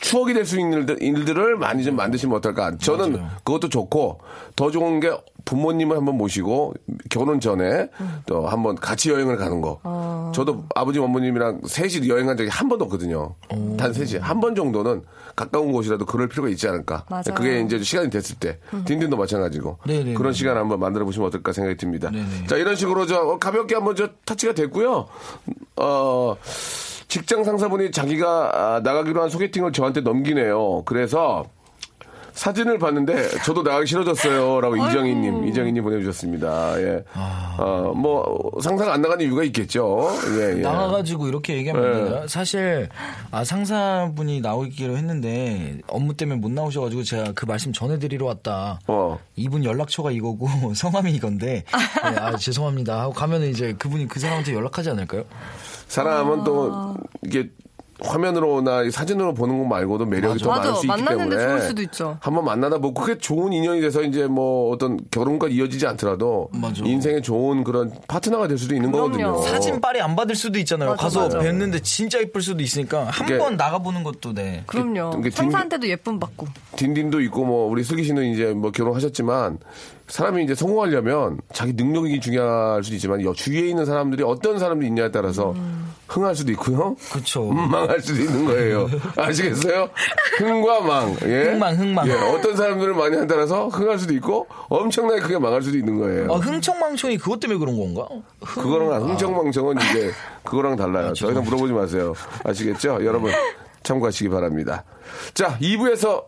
[0.00, 2.76] 추억이 될 수 있는 일들, 일들 을 많이 좀 만드시면 어떨까.
[2.78, 4.20] 저는 그것도 좋고,
[4.54, 5.10] 더 좋은 게
[5.44, 6.74] 부모님을 한번 모시고,
[7.08, 7.88] 결혼 전에
[8.26, 9.80] 또 한번 같이 여행을 가는 거.
[10.34, 13.34] 저도 아버지 어머님이랑 셋이 여행한 적이 한 번도 없거든요.
[13.78, 14.20] 단 셋이.
[14.20, 15.02] 한 번 정도는
[15.34, 17.04] 가까운 곳이라도 그럴 필요가 있지 않을까.
[17.10, 17.34] 맞아요.
[17.34, 18.58] 그게 이제 시간이 됐을 때.
[18.84, 19.78] 딘딘도 마찬가지고.
[19.86, 20.14] 네네.
[20.14, 22.10] 그런 시간 한번 만들어 보시면 어떨까 생각이 듭니다.
[22.10, 22.46] 네네.
[22.46, 25.06] 자, 이런 식으로 저 어, 가볍게 한번 저 터치가 됐고요.
[25.76, 26.36] 어,
[27.08, 30.82] 직장 상사분이 자기가 아, 나가기로 한 소개팅을 저한테 넘기네요.
[30.84, 31.44] 그래서
[32.36, 34.60] 사진을 봤는데 저도 나가기 싫어졌어요.
[34.60, 36.78] 라고 이정희님, 이정희님 보내주셨습니다.
[36.82, 37.02] 예.
[37.56, 40.10] 어, 뭐, 상사가 안 나가는 이유가 있겠죠.
[40.38, 40.60] 예, 예.
[40.60, 42.26] 나가가지고 이렇게 얘기하면 되나?
[42.28, 42.90] 사실
[43.30, 48.80] 아 상사분이 나오기로 했는데 업무 때문에 못 나오셔가지고 제가 그 말씀 전해드리러 왔다.
[48.86, 49.18] 어.
[49.36, 54.90] 이분 연락처가 이거고 성함이 이건데 네, 아 죄송합니다 하고 가면은 이제 그분이 그 사람한테 연락하지
[54.90, 55.24] 않을까요?
[55.88, 57.50] 사람은 또 이게
[57.98, 60.60] 화면으로나 이 사진으로 보는 것 말고도 매력이 더 맞아.
[60.64, 62.18] 많을 수 있기 만났는데 때문에 좋을 수도 있죠.
[62.20, 66.84] 한번 만나다 보고 그게 좋은 인연이 돼서 이제 뭐 어떤 결혼까지 이어지지 않더라도 맞아.
[66.84, 69.12] 인생에 좋은 그런 파트너가 될 수도 있는 그럼요.
[69.12, 69.42] 거거든요.
[69.50, 70.90] 사진 빨이 안 받을 수도 있잖아요.
[70.90, 71.38] 맞아, 가서 맞아.
[71.38, 74.62] 뵀는데 진짜 이쁠 수도 있으니까 한 번 나가 보는 것도 네.
[74.66, 75.18] 그럼요.
[75.20, 76.48] 이게 상사한테도 예쁨 받고.
[76.76, 79.58] 딘딘도 있고 뭐 우리 슬기 씨는 이제 뭐 결혼하셨지만
[80.08, 85.10] 사람이 이제 성공하려면 자기 능력이 중요할 수도 있지만 여 주위에 있는 사람들이 어떤 사람들이 있냐에
[85.10, 85.54] 따라서
[86.08, 86.96] 흥할 수도 있고요.
[87.12, 87.44] 그쵸.
[87.50, 88.88] 망할 수도 있는 거예요.
[89.16, 89.88] 아시겠어요?
[90.38, 91.16] 흥과 망.
[91.24, 91.50] 예?
[91.50, 92.08] 흥망, 흥망.
[92.08, 96.32] 예, 어떤 사람들을 많이 한 따라서 흥할 수도 있고 엄청나게 크게 망할 수도 있는 거예요.
[96.32, 98.06] 아, 흥청망청이 그것 때문에 그런 건가?
[98.40, 100.12] 그거랑 흥청망청은 이제
[100.44, 101.12] 그거랑 달라요.
[101.14, 102.14] 더 이상 물어보지 마세요.
[102.44, 103.04] 아시겠죠?
[103.04, 103.32] 여러분
[103.82, 104.84] 참고하시기 바랍니다.
[105.34, 106.24] 자, 2부에서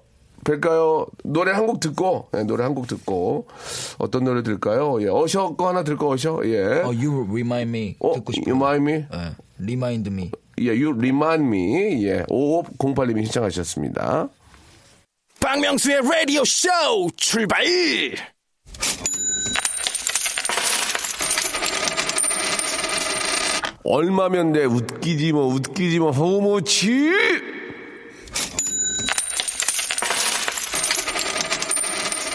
[0.49, 1.07] 뵐까요?
[1.25, 3.47] 노래 한 곡 듣고, 예, 노래 한 곡 듣고,
[3.99, 5.01] 어떤 노래 들을까요?
[5.03, 6.41] 예, 어셔 거 하나 들까, 어셔?
[6.45, 6.63] 예.
[6.83, 8.55] 어, you remind me 어, 듣고 싶어요.
[8.55, 9.07] you mind me?
[9.11, 10.31] 네, remind me.
[10.61, 12.05] 예, you remind me.
[12.07, 14.29] 예, 5508님이 신청하셨습니다.
[15.41, 16.69] 박명수의 라디오 쇼
[17.17, 17.63] 출발!
[23.85, 24.65] 얼마면 돼?
[24.65, 27.11] 웃기지 뭐, 웃기지 뭐, 허무치!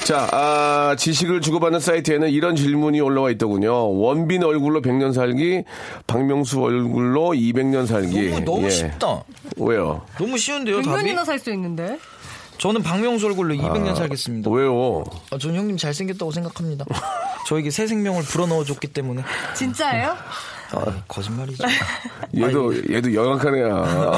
[0.06, 3.89] 자, 아, 지식을 주고받는 사이트에는 이런 질문이 올라와 있더군요.
[4.00, 5.63] 원빈 얼굴로 100년 살기,
[6.08, 8.30] 박명수 얼굴로 200년 살기.
[8.32, 8.70] 너무, 너무 예.
[8.70, 9.24] 쉽다.
[9.58, 10.02] 왜요?
[10.18, 11.04] 너무 쉬운데요, 답이?
[11.13, 11.98] 100년이나 살 수 있는데.
[12.58, 14.50] 저는 박명수 얼굴로 200년 살겠습니다.
[14.52, 15.04] 왜요?
[15.32, 16.86] 아, 전 형님 잘생겼다고 생각합니다.
[17.48, 19.24] 저에게 새 생명을 불어넣어줬기 때문에.
[19.56, 20.16] 진짜예요?
[21.07, 21.63] 거짓말이죠.
[22.38, 24.13] 얘도 얘도 영악한 애야.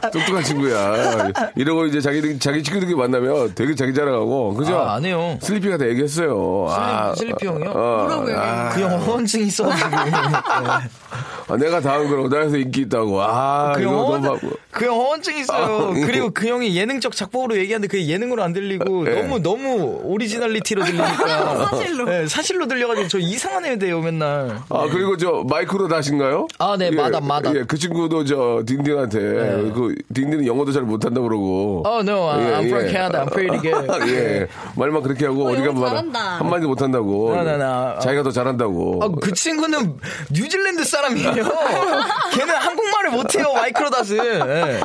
[0.12, 1.30] 똑똑한 친구야.
[1.56, 4.78] 이러고 이제 자기 자기 친구들끼리 만나면 되게 자기 자랑하고 그죠?
[4.78, 5.36] 아, 안 해요.
[5.40, 6.66] 슬리피가 다 얘기했어요.
[6.70, 7.70] 아, 슬리피 형이요?
[7.70, 8.38] 어, 뭐라고 요?
[8.38, 9.90] 아, 그형 허언증 있어 가지고.
[11.48, 13.22] 아, 내가 다음 걸 오다해서 인기 있다고.
[13.22, 14.50] 아, 그 이거 형, 너무 허언, 바보.
[14.72, 15.92] 그형 허언증 있어요.
[15.92, 16.00] 아, 예.
[16.04, 19.22] 그리고 그 형이 예능적 작법으로 얘기하는데 그게 예능으로 안 들리고 예.
[19.22, 22.04] 너무 너무 오리지널리티로 들리니까 사실로.
[22.06, 24.58] 네, 사실로 들려가지고 저 이상한 애 돼요 맨날.
[24.68, 26.48] 아, 그리고 저 마이크로 다신가요?
[26.58, 27.56] 아, 네, 마담, 마담.
[27.56, 31.84] 예, 그 친구도 저 딘딘한테 그 딘딘은 영어도 잘 못한다 그러고.
[31.86, 33.20] Oh no, I'm from Canada.
[33.24, 33.86] I'm pretty good.
[34.10, 34.48] 예.
[34.74, 36.12] 말만 그렇게 하고 어, 어디 가면.
[36.14, 37.34] 한마디도 못한다고.
[37.36, 37.98] 나, 나, 나.
[38.00, 38.98] 자기가 더 잘한다고.
[39.02, 39.96] 아, 그 친구는
[40.32, 41.35] 뉴질랜드 사람이에요.
[42.34, 44.16] 걔는 한국말을 못해요, 마이크로닷은.
[44.24, 44.80] 예.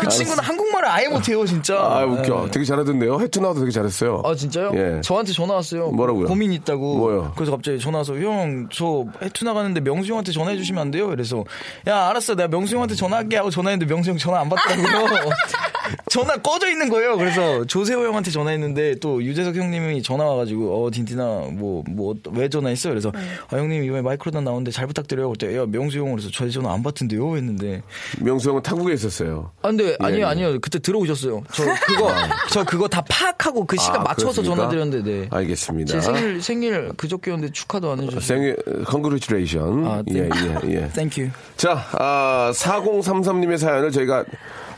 [0.00, 1.76] 그 친구는 한국말을 아예 못해요, 진짜.
[1.76, 2.44] 아, 웃겨.
[2.46, 2.50] 예.
[2.50, 3.20] 되게 잘하던데요.
[3.20, 4.22] 해투 나와도 되게 잘했어요.
[4.24, 4.72] 아, 진짜요?
[4.74, 5.00] 예.
[5.02, 5.90] 저한테 전화 왔어요.
[5.90, 6.26] 뭐라고요?
[6.26, 6.96] 고민 있다고.
[6.98, 7.32] 뭐요?
[7.36, 11.08] 그래서 갑자기 전화 와서, 형, 저 해투 나 가는데 명수 형한테 전화해 주시면 안 돼요?
[11.08, 11.44] 그래서,
[11.86, 12.34] 야, 알았어.
[12.34, 15.30] 내가 명수 형한테 전화할게 하고 전화했는데 명수 형 전화 안 받더라고요.
[16.10, 17.16] 전화 꺼져 있는 거예요.
[17.16, 22.88] 그래서 조세호 형한테 전화했는데 또 유재석 형님이 전화 와가지고, 어, 딘딘아, 뭐, 뭐, 왜 전화했어?
[22.90, 23.12] 그래서,
[23.50, 25.30] 아, 형님, 이번에 마이크로닷 나오는데 잘 부탁드려요.
[25.32, 27.36] 그때, 야, 명수 형, 그래서 저 전화 안 받던데요?
[27.36, 27.82] 했는데,
[28.20, 29.50] 명수 형은 타국에 있었어요.
[29.62, 30.24] 아, 근데 아니요 예.
[30.24, 31.42] 아니요 그때 들어오셨어요.
[31.52, 32.10] 저 그거
[32.50, 34.56] 저 그거 다 파악하고 그 시간 아, 맞춰서 그렇습니까?
[34.56, 35.28] 전화 드렸는데 네.
[35.30, 35.92] 알겠습니다.
[35.92, 38.20] 제 생일 생일 그저께였는데 축하도 안 해주셨어요.
[38.20, 39.86] 생일, congratulation.
[39.86, 40.30] 아, 예, 땡-
[40.64, 40.88] 예, 예.
[40.94, 41.28] Thank you.
[41.56, 44.24] 자, 아, 4033님의 사연을 저희가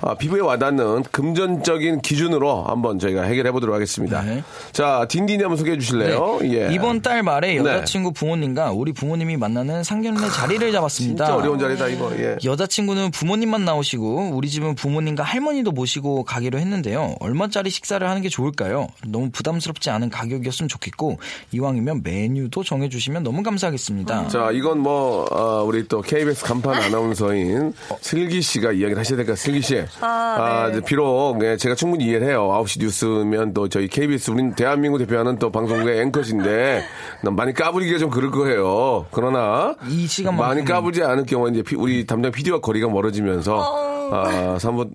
[0.00, 4.22] 아, 피부에 와닿는 금전적인 기준으로 한번 저희가 해결해 보도록 하겠습니다.
[4.22, 4.42] 네.
[4.72, 6.38] 자, 딘딘이 한번 소개해 주실래요?
[6.44, 6.68] 예.
[6.72, 7.56] 이번 달 말에 네.
[7.58, 11.24] 여자친구 부모님과 우리 부모님이 만나는 상견례 자리를 잡았습니다.
[11.26, 12.12] 진짜 어려운 자리다, 이거.
[12.18, 12.36] 예.
[12.44, 17.16] 여자친구는 부모님만 나오시고 우리 집은 부모님과 할머니도 모시고 가기로 했는데요.
[17.20, 18.86] 얼마짜리 식사를 하는 게 좋을까요?
[19.06, 21.18] 너무 부담스럽지 않은 가격이었으면 좋겠고
[21.52, 24.28] 이왕이면 메뉴도 정해주시면 너무 감사하겠습니다.
[24.28, 29.32] 자, 이건 뭐, 아, 우리 또 KBS 간판 아나운서인 슬기 씨가 이야기를 하셔야 될 것
[29.32, 29.36] 같아요.
[29.36, 29.84] 슬기 씨.
[30.00, 30.72] 아, 네.
[30.78, 32.48] 이제 비록, 예, 제가 충분히 이해를 해요.
[32.52, 36.82] 9시 뉴스면 또 저희 KBS, 우린 대한민국 대표하는 또 방송국의 앵커신데,
[37.22, 39.06] 난 많이 까부리기가 좀 그럴 거예요.
[39.10, 44.22] 그러나, 이 시간만큼은- 많이 까부지 않을 경우에 이제 피- 우리 담당 PD와 거리가 멀어지면서, 아,
[44.48, 44.90] 그래서 한번,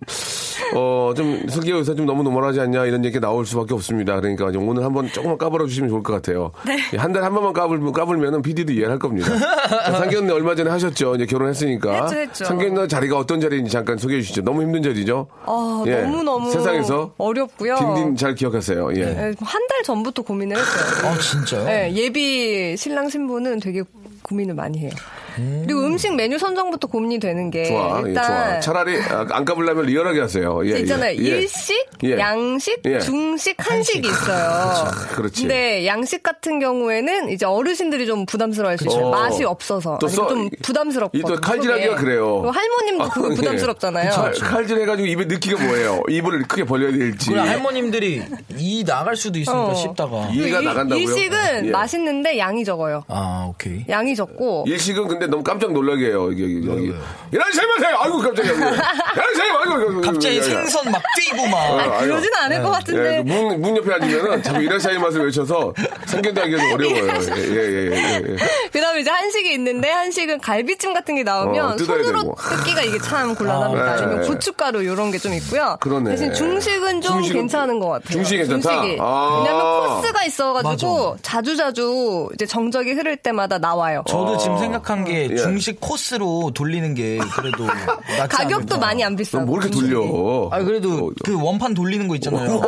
[0.75, 4.15] 어, 좀, 슬기 여기서 좀 너무 노멀하지 않냐, 이런 얘기가 나올 수밖에 없습니다.
[4.19, 6.51] 그러니까 오늘 한번 조금만 까불어 주시면 좋을 것 같아요.
[6.93, 9.27] 예, 한 달에 한 번만 까불, 까불면은 PD도 이해를 할 겁니다.
[9.37, 11.15] 자, 상견례 얼마 전에 하셨죠.
[11.15, 12.03] 이제 결혼했으니까.
[12.03, 12.45] 했죠, 했죠.
[12.45, 14.41] 상견례 자리가 어떤 자리인지 잠깐 소개해 주시죠.
[14.41, 15.27] 너무 힘든 자리죠?
[15.45, 16.01] 아, 예.
[16.01, 17.75] 너무너무 세상에서 어렵고요.
[17.77, 18.95] 딘딘 잘 기억하세요.
[18.97, 19.33] 예.
[19.41, 21.09] 한달 전부터 고민을 했어요.
[21.09, 21.65] 아 진짜요?
[21.65, 23.83] 네, 예비 신랑 신부는 되게
[24.23, 24.91] 고민을 많이 해요.
[25.35, 28.59] 그리고 음식 메뉴 선정부터 고민이 되는 게 좋아, 예, 일단 좋아.
[28.59, 30.61] 차라리 아, 안 까불려면 리얼하게 하세요.
[30.65, 31.15] 예, 있잖아요.
[31.17, 31.27] 예, 예.
[31.41, 32.17] 일식, 예.
[32.17, 32.99] 양식, 예.
[32.99, 34.85] 중식, 한식이 있어요.
[35.15, 35.41] 그렇지.
[35.41, 39.07] 근데 양식 같은 경우에는 이제 어르신들이 좀 부담스러워할 수 있어요.
[39.07, 39.11] 어.
[39.11, 41.33] 맛이 없어서 또 써- 좀 부담스럽거든요.
[41.33, 41.95] 이또 칼질하기가.
[41.95, 42.43] 그래요.
[42.51, 43.35] 할머님도 그거 예.
[43.35, 44.11] 부담스럽잖아요.
[44.11, 46.01] 칼- 칼질 해가지고 입에 넣기가 뭐예요?
[46.09, 47.33] 입을 크게 벌려야 될지.
[47.33, 48.21] 할머님들이
[48.57, 49.73] 이 나갈 수도 있으니까 어.
[49.75, 50.29] 씹다가.
[50.33, 51.03] 이가 일- 나간다고요?
[51.03, 51.71] 일식은 예.
[51.71, 53.03] 맛있는데 양이 적어요.
[53.07, 53.85] 아 오케이.
[53.89, 56.29] 양이 적고 일식은 근데 너무 깜짝 놀라게 해요.
[56.31, 56.93] 이게, 이게, 여기.
[57.31, 58.51] 이라시마세요 아이고, 깜짝이야.
[58.53, 60.01] 이라시마 아이고.
[60.01, 60.41] 갑자기.
[60.41, 61.57] 생선 막 뛰고 막.
[61.57, 62.07] 어, 아, 아유.
[62.09, 63.17] 그러지는 않을 것 같은데.
[63.17, 65.73] 예, 문, 문 옆에 앉으면은 자꾸 이라시아이 맛을 외쳐서
[66.05, 67.13] 생견하기가 좀 어려워요.
[67.37, 68.35] 예, 예, 예, 예.
[68.71, 72.35] 그 다음에 이제 한식이 있는데 한식은 갈비찜 같은 게 나오면 어, 손으로 되고.
[72.35, 73.83] 뜯기가 이게 참 곤란합니다.
[73.85, 74.27] 아, 아니면 네.
[74.27, 75.77] 고춧가루 이런 게 좀 있고요.
[75.79, 76.09] 그러네.
[76.11, 78.09] 대신 중식은 좀 중식은- 괜찮은 것 같아요.
[78.09, 78.69] 중식이 괜찮다?
[78.81, 78.97] 중식이.
[78.99, 79.37] 아.
[79.45, 81.17] 왜냐하면 코스가 있어가지고 맞아.
[81.21, 84.03] 자주 자주 이제 정적이 흐를 때마다 나와요.
[84.05, 85.35] 저도 지금 생각한 게 예.
[85.35, 87.65] 중식 코스로 돌리는 게 그래도
[88.29, 88.77] 가격도 않을까.
[88.77, 89.45] 많이 안 비싸고.
[89.45, 90.49] 뭐 이렇게 돌려?
[90.51, 92.61] 아 그래도 어, 그 원판 돌리는 거 있잖아요.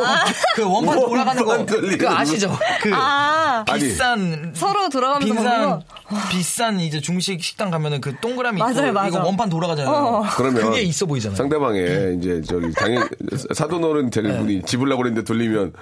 [0.56, 2.58] 그 원판 돌아가는 거 그 아시죠?
[2.82, 3.82] 그아 아니.
[3.84, 5.84] 비싼 서로 들어가면서 먹는 비싼 거.
[6.30, 9.08] 비싼 이제 중식 식당 가면은 그 동그라미 맞아요, 있고 맞아.
[9.08, 9.94] 이거 원판 돌아가잖아요.
[9.96, 10.24] 어.
[10.36, 11.36] 그러면 그게 있어 보이잖아요.
[11.38, 13.06] 상대방의 이제 저기 당연히
[13.54, 14.38] 사돈어른 될 네.
[14.38, 15.74] 분이 집으려고 그랬는데 돌리면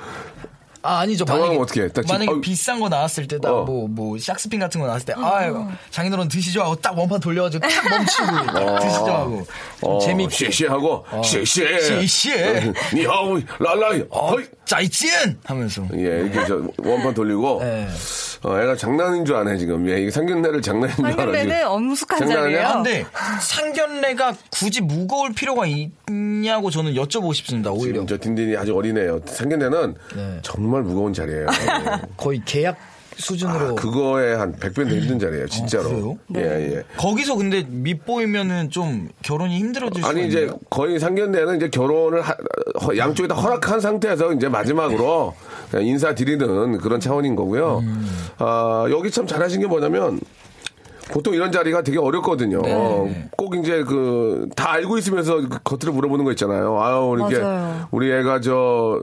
[0.85, 1.23] 아 아니죠.
[1.23, 1.93] 당황하면 만약에, 어떡해?
[1.93, 2.41] 딱 집- 만약에 어이.
[2.41, 3.39] 비싼 거 나왔을 때 어.
[3.39, 8.79] 딱뭐뭐 샥스핀 같은 거 나왔을 때 아유 장인어른 드시죠 하고 딱 원판 돌려가지고 딱 멈추고
[8.81, 9.45] 드시죠 하고
[9.79, 12.73] 좀 어, 재밌게 쉐쉐하고 쉐쉐 쉐쉐.
[12.93, 14.43] 니하오 랄라이 어, 어이.
[14.65, 17.87] 짜이찐 하면서 예, 이렇게 저 원판 돌리고 네.
[18.43, 19.89] 어, 애가 장난인 줄 아네 지금.
[19.89, 21.15] 예, 이게 상견례를 장난인 줄 알아.
[21.15, 22.41] 상견례는 엄숙한 장난이야?
[22.43, 22.67] 자리예요.
[22.67, 23.05] 아, 근데
[23.41, 27.71] 상견례가 굳이 무거울 필요가 있냐고 저는 여쭤보고 싶습니다.
[27.71, 29.21] 오히려 지금 저 딘딘이 아주 어리네요.
[29.25, 30.39] 상견례는 네.
[30.41, 31.45] 정말 무거운 자리예요.
[32.17, 32.77] 거의 계약
[33.15, 36.17] 수준으로 그거에 한 100배 더 힘든 자리예요, 진짜로.
[36.33, 36.39] 아?
[36.39, 36.41] 예,
[36.77, 36.83] 예.
[36.97, 40.57] 거기서 근데 밑보이면은 좀 결혼이 힘들어질 수가 아니 이제 있나요?
[40.71, 42.35] 거의 상견례는 이제 결혼을 하-
[42.81, 45.35] 허- 양쪽에 다 허락한 상태에서 이제 마지막으로
[45.69, 47.79] 그냥 인사드리는 그런 차원인 거고요.
[47.83, 48.07] 음.
[48.39, 50.19] 아, 여기 참 잘하신 게 뭐냐면
[51.11, 52.61] 보통 이런 자리가 되게 어렵거든요.
[52.61, 53.29] 네.
[53.37, 56.79] 꼭 이제 그 다 알고 있으면서 그 겉으로 물어보는 거 있잖아요.
[56.81, 57.87] 아유 이렇게 맞아요.
[57.91, 58.99] 우리 애가 저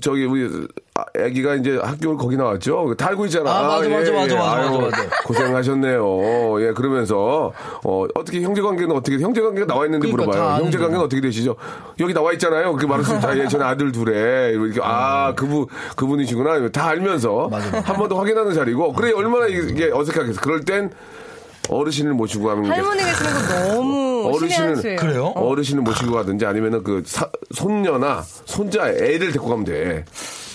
[0.00, 0.48] 저기 우리
[0.96, 2.94] 아, 애기가 이제 학교를 거기 나왔죠.
[2.96, 3.50] 다 알고 있잖아.
[3.50, 4.14] 아, 맞아, 맞아, 예, 맞아, 예.
[4.38, 5.08] 맞아, 아유, 맞아, 맞아.
[5.26, 6.62] 고생하셨네요.
[6.62, 7.52] 예, 그러면서
[7.84, 10.64] 어 어떻게 형제 관계는 어떻게 형제 관계가 나와 있는데 그러니까 다 물어봐요.
[10.64, 11.00] 형제 관계는.
[11.04, 11.56] 어떻게 되시죠?
[12.00, 12.72] 여기 나와 있잖아요.
[12.72, 13.28] 그렇게 말할 수 있죠.
[13.38, 16.68] 예, 저는 아들 둘에 이렇게 아 그분 그분이시구나.
[16.70, 20.40] 다 알면서 한 번 더 확인하는 자리고 그래 얼마나 이게 어색하겠어.
[20.40, 20.90] 그럴 땐
[21.68, 24.30] 어르신을 모시고 가는 게 할머니 계시는 거 너무
[24.76, 24.96] 수예요.
[24.98, 25.26] 그래요?
[25.34, 30.04] 어르신을 모시고 가든지 아니면은 그 사- 손녀나 손자 애를 데리고 가면 돼.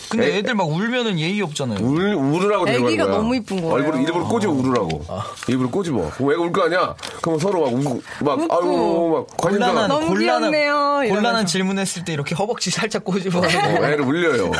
[0.09, 1.79] 근데 애- 애들 막 울면은 예의 없잖아요.
[1.85, 3.15] 울, 울으라고 애기가 가는 거야.
[3.17, 3.73] 너무 이쁜 거예요.
[3.73, 5.01] 얼굴 일부러 꼬집어 울으라고.
[5.47, 6.09] 일부러 꼬집어.
[6.17, 6.95] 그럼 애가 울거 아니야?
[7.21, 8.53] 그럼 서로 막 웃고, 막, 웃고.
[8.55, 9.67] 아유, 막, 관심사.
[9.67, 11.01] 곤란한 너무 곤란한 귀엽네요.
[11.15, 13.39] 곤란한 질문했을 때 이렇게 허벅지 살짝 꼬집어.
[13.39, 14.51] 어, 애를 울려요.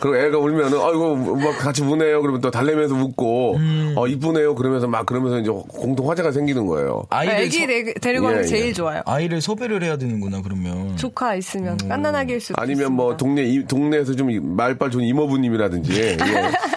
[0.00, 2.20] 그리고 애가 울면은, 아이고, 막 같이 우네요.
[2.22, 3.94] 그러면 또 달래면서 웃고, 음.
[3.96, 4.54] 어, 이쁘네요.
[4.54, 7.04] 그러면서 막, 그러면서 이제 공통 화제가 생기는 거예요.
[7.10, 8.72] 아이를 애기 소- 데- 데리고 가는 예, 게 제일 예.
[8.72, 9.02] 좋아요.
[9.06, 10.96] 아이를 소배를 해야 되는구나 그러면.
[10.96, 16.16] 조카 있으면 깐난하게 수 아니면 뭐 동네 이- 동네에서 좀 이- 말빨 좋은 이모부님이라든지 예,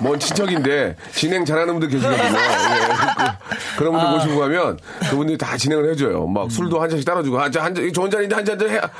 [0.01, 2.23] 먼 친척인데 진행 잘하는 분들 계시거든요.
[2.23, 4.79] 예, 그, 그런 분들 모시고 가면
[5.09, 6.27] 그분들이 다 진행을 해줘요.
[6.27, 8.59] 막 술도 한 잔씩 따라주고 아, 한 잔, 좋은 잔인데 한잔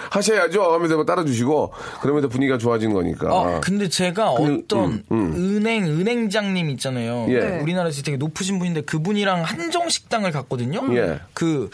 [0.09, 3.33] 하셔야죠 하면서 막 따라주시고 그러면서 분위기가 좋아지는 거니까.
[3.33, 7.27] 어, 근데 제가 그, 어떤 음, 은행 은행장님 있잖아요.
[7.29, 7.39] 예.
[7.39, 7.59] 네.
[7.61, 10.81] 우리나라에서 되게 높으신 분인데 그분이랑 한정 식당을 갔거든요.
[10.95, 11.19] 예.
[11.33, 11.69] 그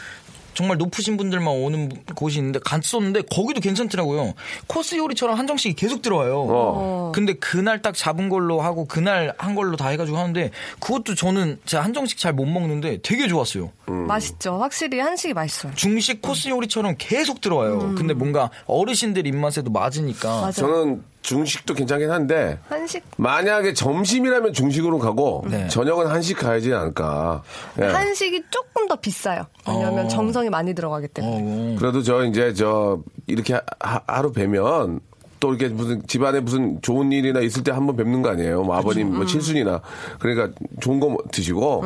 [0.58, 4.34] 정말 높으신 분들만 오는 곳이 있는데 갔었는데 거기도 괜찮더라고요.
[4.66, 6.46] 코스 요리처럼 한정식이 계속 들어와요.
[6.48, 7.12] 어.
[7.14, 11.84] 근데 그날 딱 잡은 걸로 하고 그날 한 걸로 다 해가지고 하는데 그것도 저는 제가
[11.84, 13.70] 한정식 잘 못 먹는데 되게 좋았어요.
[13.86, 14.58] 맛있죠.
[14.58, 15.72] 확실히 한식이 맛있어요.
[15.76, 17.94] 중식 코스 요리처럼 계속 들어와요.
[17.96, 20.28] 근데 뭔가 어르신들 입맛에도 맞으니까.
[20.28, 20.52] 맞아요.
[20.52, 25.68] 저는 중식도 괜찮긴 한데 한식 만약에 점심이라면 중식으로 가고 네.
[25.68, 27.42] 저녁은 한식 가야지 않을까.
[27.80, 27.84] 예.
[27.84, 29.42] 한식이 조금 더 비싸요.
[29.66, 30.08] 왜냐하면 어.
[30.08, 31.74] 정성이 많이 들어가기 때문에.
[31.74, 35.00] 어, 그래도 저 이제 저 이렇게 하, 하루 뵈면
[35.40, 38.62] 또 이렇게 무슨 집안에 무슨 좋은 일이나 있을 때 한 번 뵙는 거 아니에요.
[38.62, 39.82] 뭐 아버님 뭐 칠순이나
[40.18, 40.48] 그러니까
[40.80, 41.84] 좋은 거 드시고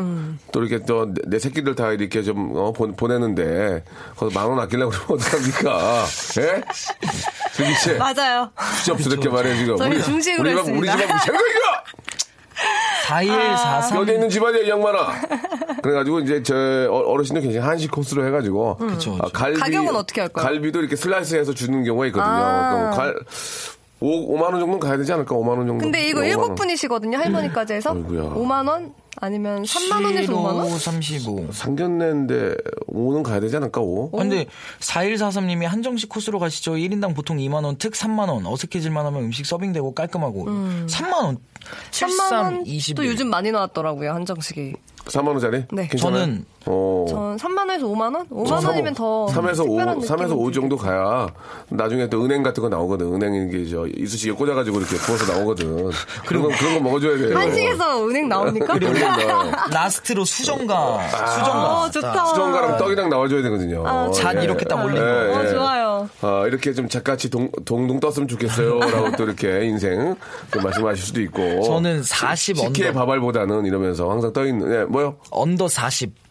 [0.53, 3.83] 또 이렇게 또 내 새끼들 다 이렇게 좀 어, 보, 보내는데
[4.17, 6.05] 거기 만원 아끼려고 그러면 어떡합니까?
[6.39, 6.63] 예?
[7.75, 8.51] 씨 맞아요.
[8.79, 9.77] 수접스럽게 말해 지금.
[9.77, 10.97] 저희 중식으로 우리 집 우리 했습니다.
[11.19, 11.83] 집하고 생각이야.
[13.07, 14.01] 4143.
[14.01, 14.99] 여기 있는 집안이야 이 양반아.
[15.83, 16.55] 그래가지고 이제 저
[16.91, 19.33] 어- 어르신도 굉장히 한식 코스로 해가지고 그쵸, 아, 그쵸.
[19.33, 20.45] 갈비 가격은 어떻게 할까요?
[20.47, 22.33] 갈비도 이렇게 슬라이스 해서 주는 경우가 있거든요.
[22.33, 22.71] 아.
[22.71, 23.15] 그럼 갈
[24.01, 25.35] 5, 5만 원 정도는 가야 되지 않을까?
[25.35, 25.79] 5만 원 정도.
[25.79, 26.55] 근데 이거 네, 5만 일곱 원.
[26.55, 27.19] 분이시거든요.
[27.19, 28.23] 할머니까지 해서 아이고야.
[28.35, 30.79] 5만 원 아니면 3만 원에서 5만 원?
[30.79, 31.49] 35.
[31.53, 32.55] 상견례인데
[32.89, 33.81] 5는 가야 되지 않을까?
[33.81, 34.11] 5?
[34.11, 34.47] 근데
[34.81, 36.73] 4143님이 한정식 코스로 가시죠.
[36.73, 38.47] 1인당 보통 2만 원, 특 3만 원.
[38.47, 40.45] 어색해질만 하면 음식 서빙되고 깔끔하고.
[40.47, 41.37] 3만 원.
[41.37, 41.41] 3만
[41.91, 42.67] 73, 원?
[42.67, 42.95] 21.
[42.95, 44.13] 또 요즘 많이 나왔더라고요.
[44.13, 44.75] 한정식이.
[45.05, 45.65] 4만 원짜리?
[45.73, 45.89] 네.
[45.89, 46.21] 괜찮아요?
[46.21, 47.05] 저는 어.
[47.09, 48.29] 전 3만 원에서 5만 원?
[48.29, 51.27] 5만 원이면 더 3에서 5, 특별한 3에서 5 느낌은 정도 가야
[51.71, 53.13] 나중에 또 은행 같은 거 나오거든.
[53.15, 55.91] 은행 이게 저 이쑤시개 꽂아 가지고 이렇게 부어서 나오거든.
[56.27, 57.37] 그런 거, 그런 거 먹어 줘야 돼요.
[57.37, 58.75] 한식에서 은행 나옵니까?
[58.75, 58.93] 그리고
[59.73, 61.09] last로 수정과.
[61.09, 61.81] 수정과.
[61.83, 62.27] 어, 좋다.
[62.27, 63.87] 수정과랑 떡이랑 나와 줘야 되거든요.
[63.87, 64.45] 아, 잣 예.
[64.45, 65.03] 이렇게 딱 올린 거.
[65.41, 66.09] 어, 좋아요.
[66.21, 68.79] 아, 이렇게 좀 잣같이 동, 동동 떴으면 좋겠어요.
[68.81, 70.15] 라고 또 이렇게 인생
[70.53, 71.63] 좀 말씀하실 수도 있고.
[71.63, 73.01] 저는 40 식혜 under.
[73.01, 75.17] 밥알보다는 이러면서 항상 떠 있는, 예, 뭐요?
[75.31, 76.22] under 40.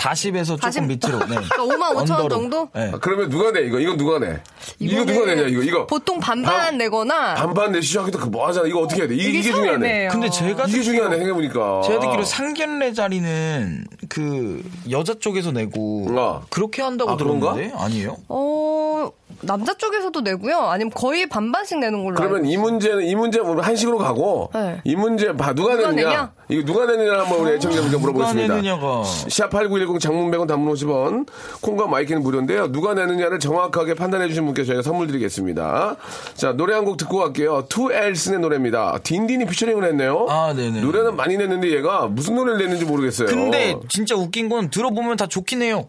[0.00, 0.72] 40에서 40?
[0.72, 1.18] 조금 밑으로.
[1.26, 1.36] 네.
[1.48, 2.28] 그러니까 5만 5천 원.
[2.28, 2.68] 정도?
[2.74, 2.90] 네.
[2.92, 3.78] 아, 그러면 누가 내, 이거?
[3.78, 4.40] 이거 누가 내?
[4.80, 5.62] 이거 누가 내냐, 이거?
[5.62, 5.86] 이거.
[5.86, 8.66] 보통 반반 반- 내거나 반반 내시죠 하기도 그 뭐하잖아.
[8.66, 9.14] 이거 어떻게 해야 돼?
[9.14, 10.08] 이게, 이게 중요하네.
[10.08, 11.82] 근데 제가 이게 듣기로- 중요하네, 생각해 보니까.
[11.84, 16.42] 제가 듣기로 상견례 자리는 그 여자 쪽에서 내고 어.
[16.50, 17.16] 그렇게 한다고 아?
[17.16, 18.16] 들었는데 아니에요?
[18.28, 19.10] 어
[19.42, 20.58] 남자 쪽에서도 내고요.
[20.58, 24.80] 아니면 거의 반반씩 내는 걸로 그러면 알고 이 문제는 이 문제 뭐 한식으로 가고 네.
[24.84, 26.32] 이 문제 봐 누가, 누가 내느냐 내냐?
[26.48, 28.54] 이거 누가 내느냐 한번 우리 애청자분께 물어보겠습니다.
[28.54, 29.02] 내느냐가.
[29.02, 31.26] 샵8910 장문 100원 단문 50원
[31.60, 32.70] 콩과 마이크는 무료인데요.
[32.70, 35.96] 누가 내느냐를 정확하게 판단해 주신 분께 저희가 선물 드리겠습니다.
[36.34, 37.64] 자 노래 한 곡 듣고 갈게요.
[37.70, 38.98] 2LSON의 노래입니다.
[39.02, 40.26] 딘딘이 피처링을 했네요.
[40.28, 40.82] 아, 네네.
[40.82, 43.26] 노래는 많이 냈는데 얘가 무슨 노래를 냈는지 모르겠어요.
[43.28, 45.88] 근데 진짜 웃긴 건 들어보면 다 좋긴 해요.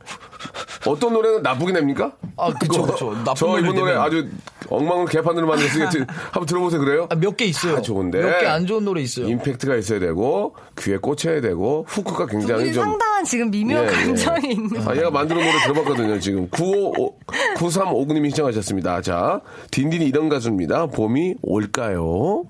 [0.88, 2.14] 어떤 노래는 나쁘게 냅니까?
[2.38, 3.14] 아, 그쵸, 그쵸.
[3.26, 3.94] 나쁜 저 이번 노래.
[3.94, 4.28] 아주
[4.70, 5.92] 엉망을 개판으로 만들었으니까
[6.32, 6.80] 한번 들어보세요.
[6.82, 7.08] 그래요?
[7.18, 7.76] 몇개 있어요.
[7.76, 8.20] 다 좋은데.
[8.22, 9.28] 몇 개 안 좋은 노래 있어요.
[9.28, 13.92] 임팩트가 있어야 되고 귀에 꽂혀야 되고 후크가 굉장히 좀 상당한 지금 미묘한 예, 예.
[13.92, 14.88] 감정이 있는.
[14.88, 16.50] 아, 얘가 만드는 노래 들어봤거든요, 지금.
[16.50, 17.18] 95,
[17.58, 19.02] 9359님이 신청하셨습니다.
[19.02, 20.88] 자, 딘딘이 이런 가수입니다.
[20.88, 22.44] 봄이 올까요?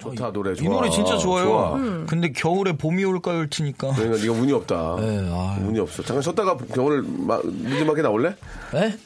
[0.00, 0.64] 좋다 노래 좋아.
[0.64, 1.44] 이 노래 진짜 좋아요.
[1.44, 1.78] 좋아.
[2.06, 3.92] 근데 겨울에 봄이 올까요 트니까.
[3.94, 4.96] 그러니까 네가 운이 없다.
[4.98, 5.28] 네.
[5.66, 6.02] 운이 없어.
[6.02, 8.34] 잠깐 쉬었다가 겨울을 마- 늦지막에 나올래?
[8.72, 8.96] 네?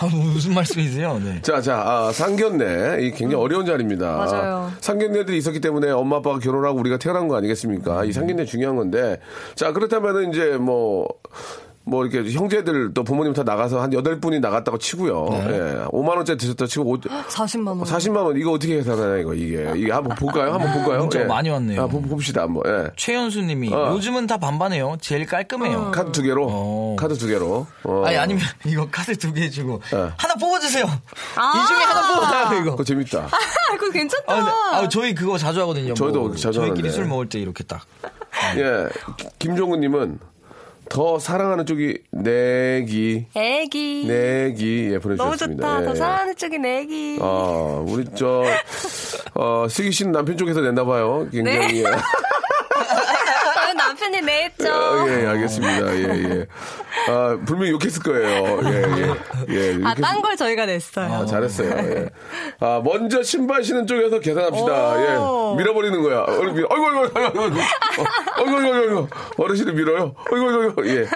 [0.00, 1.20] 아, 무슨 말씀이세요?
[1.24, 1.40] 네.
[1.42, 3.02] 자, 자, 아, 상견례.
[3.06, 4.16] 이 굉장히 어려운 자리입니다.
[4.16, 4.70] 맞아요.
[4.80, 8.04] 상견례들이 있었기 때문에 엄마 아빠가 결혼하고 우리가 태어난 거 아니겠습니까?
[8.04, 9.18] 이 상견례 중요한 건데.
[9.54, 11.08] 자, 그렇다면은 이제 뭐,
[11.88, 15.26] 뭐 이렇게 형제들 또 부모님 다 나가서 한 여덟 분이 나갔다고 치고요.
[15.30, 15.46] 네.
[15.48, 15.84] 예.
[15.86, 17.80] 5만 원짜리 드셨다 치고 오- 40만 원.
[17.82, 19.72] 40만 원 이거 어떻게 계산하냐 이거 이게.
[19.76, 20.52] 이게 한번 볼까요?
[20.52, 21.00] 한번 볼까요?
[21.00, 21.82] 문자가 많이 왔네요.
[21.82, 22.62] 아, 보- 봅시다 한번.
[22.66, 22.90] 예.
[22.96, 23.92] 최현수 님이 어.
[23.94, 24.96] 요즘은 다 반반해요.
[25.00, 25.90] 제일 깔끔해요.
[25.92, 26.46] 카드 두 개로.
[26.50, 26.96] 어.
[26.98, 27.66] 카드 두 개로.
[27.84, 28.02] 어.
[28.06, 29.96] 아니 아니면 이거 카드 두 개 주고 네.
[30.16, 30.84] 하나 뽑아 주세요.
[30.84, 32.14] 이 중에 하나
[32.48, 32.70] 뽑아요 이거.
[32.72, 33.18] 그거 재밌다.
[33.20, 34.24] 아, 그거 괜찮다.
[34.32, 35.94] 아, 근데, 아, 저희 그거 자주 하거든요.
[35.94, 36.90] 저희도 뭐, 자주 저희끼리 하는데.
[36.90, 37.82] 술 먹을 때 이렇게 딱.
[38.56, 38.86] 예.
[39.38, 40.18] 김종훈님은
[40.90, 43.26] 더 사랑하는 쪽이 내기.
[43.34, 44.04] 애기.
[44.06, 45.66] 내기 예 너무 보내주셨습니다.
[45.68, 45.80] 좋다.
[45.80, 45.94] 예, 더 예.
[45.94, 47.18] 사랑하는 쪽이 애기.
[47.20, 48.44] 아 우리 저
[49.34, 51.28] 어, 슬기 씨는 남편 쪽에서 냈나 봐요.
[51.30, 51.82] 굉장히.
[51.84, 51.86] 예.
[54.08, 54.72] 아, 남편이 냈죠.
[54.72, 55.94] 어, 예, 예, 알겠습니다.
[55.96, 56.46] 예, 예.
[57.08, 58.60] 아, 분명히 욕했을 거예요.
[58.64, 59.14] 예, 예.
[59.54, 61.12] 예, 아, 욕했- 딴걸 저희가 냈어요.
[61.12, 61.70] 아, 잘했어요.
[61.70, 62.08] 예.
[62.60, 65.20] 아, 먼저 신발 신은 쪽에서 계산합시다.
[65.20, 65.52] 오.
[65.54, 65.56] 예.
[65.62, 66.20] 밀어버리는 거야.
[66.20, 66.68] 얼른 밀어.
[66.70, 67.40] 어이구, 어이구, 어이구.
[67.40, 67.60] 어이구,
[68.38, 69.08] 어이구, 어이구, 어이구.
[69.38, 70.14] 어르신을 밀어요.
[70.32, 70.88] 어이구, 어이구, 어이구.
[70.88, 71.06] 예.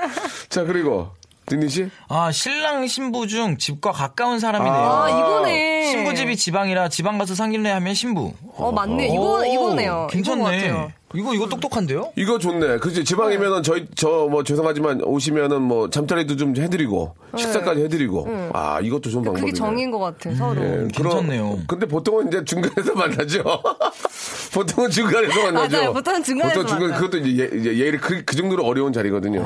[0.49, 1.11] 자, 그리고,
[1.47, 1.89] 딘니 씨?
[2.09, 4.75] 아 신랑 신부 중 집과 가까운 사람이네요.
[4.75, 5.91] 아, 이거네.
[5.91, 8.33] 신부 집이 지방이라 지방 가서 상견례 하면 신부.
[8.55, 9.09] 어, 맞네.
[9.09, 10.07] 이거, 오, 이거네요.
[10.11, 10.43] 괜찮네.
[10.45, 10.93] 같아요.
[11.15, 12.11] 이거 이거 똑똑한데요?
[12.17, 12.79] 이거 좋네.
[12.79, 19.11] 그지 지방이면은 저희 저 뭐 죄송하지만 오시면은 뭐 잠자리도 좀 해드리고 식사까지 해드리고 아 이것도
[19.11, 19.41] 좋은 방법이네.
[19.47, 20.63] 그게 정인 것 같아, 서로.
[20.63, 21.43] 예, 괜찮네요.
[21.45, 23.43] 그럼- 근데 보통은 이제 중간에서 만나죠.
[24.55, 25.77] 보통은 중간에서 만나죠.
[25.77, 25.93] 맞아요.
[25.93, 27.01] 보통은 중간에서 보통 중간 만나요.
[27.03, 29.43] 그것도 이제 예, 이제 예를 그, 그 정도로 어려운 자리거든요.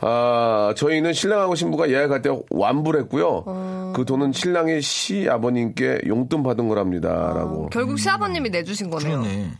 [0.00, 3.42] 아, 저희는 신랑하고 신부가 예약할 때 완불 했고요.
[3.46, 3.92] 어.
[3.96, 7.70] 그 돈은 신랑의 시 아버님께 용돈 받은 거랍니다라고.
[7.70, 9.22] 결국 시아버님이 내주신 거네요.
[9.22, 9.50] 그러네.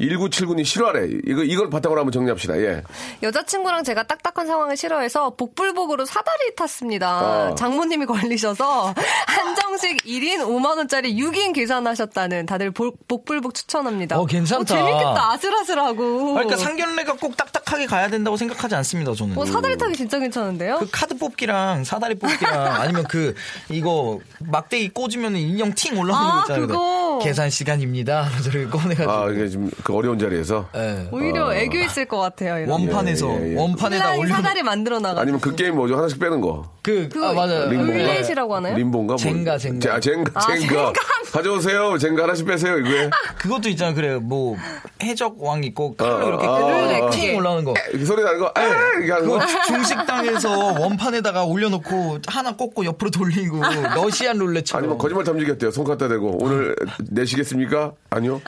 [0.00, 1.08] 1979니 실화래.
[1.26, 2.58] 이거 이걸 바탕으로 한번 정리합시다.
[2.58, 2.82] 예.
[3.22, 7.50] 여자친구랑 제가 딱딱한 상황을 싫어해서 복불복으로 사다리 탔습니다.
[7.50, 7.54] 어.
[7.54, 8.94] 장모님이 걸리셔서
[9.26, 14.18] 한정식 1인 5만원짜리 6인 계산하셨다는 다들 복, 복불복 추천합니다.
[14.18, 14.64] 어, 괜찮다.
[14.64, 15.32] 재밌겠다.
[15.32, 16.34] 아슬아슬하고.
[16.34, 19.14] 그러니까 상견례가 꼭 딱딱하게 가야 된다고 생각하지 않습니다.
[19.14, 19.36] 저는.
[19.38, 20.78] 어, 사다리 타기 진짜 괜찮은데요?
[20.78, 23.34] 그 카드 뽑기랑 사다리 뽑기랑 아니면 그
[23.70, 26.66] 이거 막대기 꽂으면 인형 팅 올라오는 아, 거 있잖아요.
[26.66, 27.20] 그거.
[27.22, 28.28] 계산 시간입니다.
[28.44, 30.68] 저를 꺼내가지고 아, 이게 지금 그 어려운 자리에서.
[30.74, 31.06] 예.
[31.12, 32.58] 오히려 애교 있을 것 같아요.
[32.58, 32.70] 이런.
[32.70, 33.56] 원판에서 예, 예, 예.
[33.56, 35.20] 원판에다 올려 사다리 만들어 나가.
[35.20, 35.96] 아니면 그 게임 뭐죠?
[35.96, 36.68] 하나씩 빼는 거.
[36.82, 37.68] 그 그거 아, 맞아요.
[37.70, 38.74] 룰렛이라고 하나요?
[38.74, 39.12] 림보인가?
[39.12, 39.16] 뭐.
[39.16, 39.94] 젠가, 젠가.
[39.94, 40.66] 아, 젠가, 아, 젠가.
[40.66, 40.92] 젠가.
[41.36, 41.98] 가져오세요.
[41.98, 43.10] 젠가 하나씩 빼세요, 이거에.
[43.36, 43.94] 그것도 있잖아요.
[43.94, 44.56] 그래 뭐
[45.02, 47.36] 해적왕 있고 칼로 어, 이렇게 아, 팅 그게.
[47.36, 47.74] 올라오는 거.
[47.94, 49.38] 이 소리 나는 거, 아, 하는 거.
[49.38, 53.60] 그거 중식당에서 원판에다가 올려놓고 하나 꽂고 옆으로 돌리고
[53.94, 54.84] 러시안 룰렛처럼.
[54.84, 55.70] 아니면 거짓말 탐지겠대요.
[55.72, 56.38] 손 갖다 대고.
[56.42, 56.74] 오늘
[57.10, 57.92] 내시겠습니까?
[58.08, 58.40] 아니요.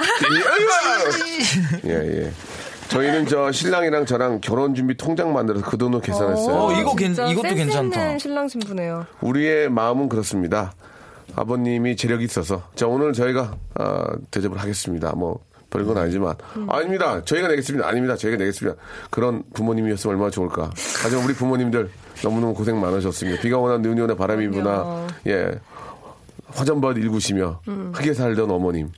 [1.84, 2.32] 예, 예.
[2.88, 6.54] 저희는 저 신랑이랑 저랑 결혼 준비 통장 만들어서 그 돈으로 계산했어요.
[6.56, 8.16] 어, 이거 괜- 이것도 괜찮다.
[8.16, 9.04] 신랑 신부네요.
[9.20, 10.72] 우리의 마음은 그렇습니다.
[11.38, 12.62] 아버님이 재력이 있어서.
[12.74, 15.12] 자, 오늘 저희가, 아, 대접을 하겠습니다.
[15.14, 15.38] 뭐,
[15.70, 16.34] 별건 아니지만.
[16.68, 17.22] 아닙니다.
[17.24, 17.86] 저희가 내겠습니다.
[17.86, 18.16] 아닙니다.
[18.16, 18.76] 저희가 내겠습니다.
[19.10, 20.70] 그런 부모님이었으면 얼마나 좋을까.
[21.02, 21.90] 하지만 우리 부모님들
[22.24, 23.40] 너무너무 고생 많으셨습니다.
[23.42, 25.50] 비가 오나 눈이 오나 바람이 부나, 예.
[26.48, 27.60] 화전밭 일구시며,
[27.92, 28.90] 흙에 살던 어머님.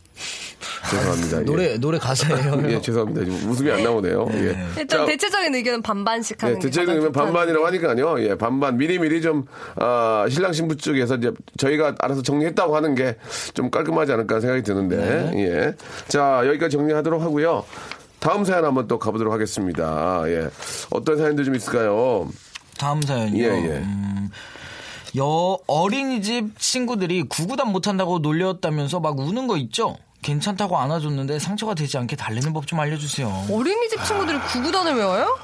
[0.90, 1.38] 죄송합니다.
[1.40, 1.44] 예.
[1.44, 2.62] 노래 노래 가사예요.
[2.68, 3.24] 예, 죄송합니다.
[3.24, 4.28] 지금 웃음이 안 나오네요.
[4.32, 4.56] 예.
[4.78, 8.22] 일단 자, 대체적인 의견은 반반씩 하는 예, 가장 좋다는 반반이라고 하니까요.
[8.22, 9.44] 예, 반반 미리 미리 좀
[9.76, 13.16] 아, 신랑 신부 쪽에서 이제 저희가 알아서 정리했다고 하는 게
[13.54, 15.32] 좀 깔끔하지 않을까 생각이 드는데.
[15.36, 15.74] 예.
[16.08, 17.64] 자, 여기까지 정리하도록 하고요.
[18.18, 20.22] 다음 사연 한번 또 가보도록 하겠습니다.
[20.26, 20.48] 예.
[20.90, 22.28] 어떤 사연들 좀 있을까요?
[22.78, 23.44] 다음 사연이요.
[23.44, 23.70] 예, 예.
[23.78, 24.30] 음,
[25.18, 29.96] 여 어린이집 친구들이 구구단 못한다고 놀렸다면서 막 우는 거 있죠?
[30.22, 33.46] 괜찮다고 안아줬는데 상처가 되지 않게 달래는 법 좀 알려주세요.
[33.50, 35.38] 어린이집 친구들이 구구단을 외워요?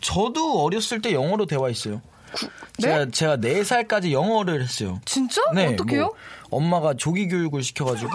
[0.00, 2.00] 저도 어렸을 때 영어로 대화했어요.
[2.78, 2.82] 네?
[2.82, 5.00] 제가 제가 4살까지 영어를 했어요.
[5.04, 5.42] 진짜?
[5.52, 6.02] 네, 어떻게요?
[6.06, 6.14] 뭐
[6.50, 8.10] 엄마가 조기 교육을 시켜가지고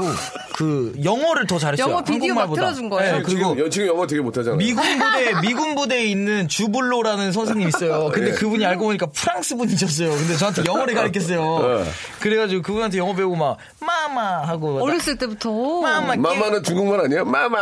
[0.55, 1.89] 그 영어를 더 잘했어요.
[1.89, 2.53] 영어 비디오 막.
[2.53, 3.17] 틀어준 거예요?
[3.17, 4.57] 네, 그리고 지금, 여- 지금 영어 되게 못하잖아요.
[4.57, 8.09] 미군 부대 미군 부대에 있는 주블로라는 선생님 있어요.
[8.13, 8.33] 근데 예.
[8.33, 10.09] 그분이 알고 보니까 프랑스 분이셨어요.
[10.11, 11.79] 근데 저한테 영어를 가르쳤어요.
[11.81, 11.85] 예.
[12.19, 15.51] 그래가지고 그분한테 영어 배우고 막 mama 하고 어렸을 때부터.
[15.81, 17.25] mama mama는 중국말 아니에요?
[17.25, 17.57] mama.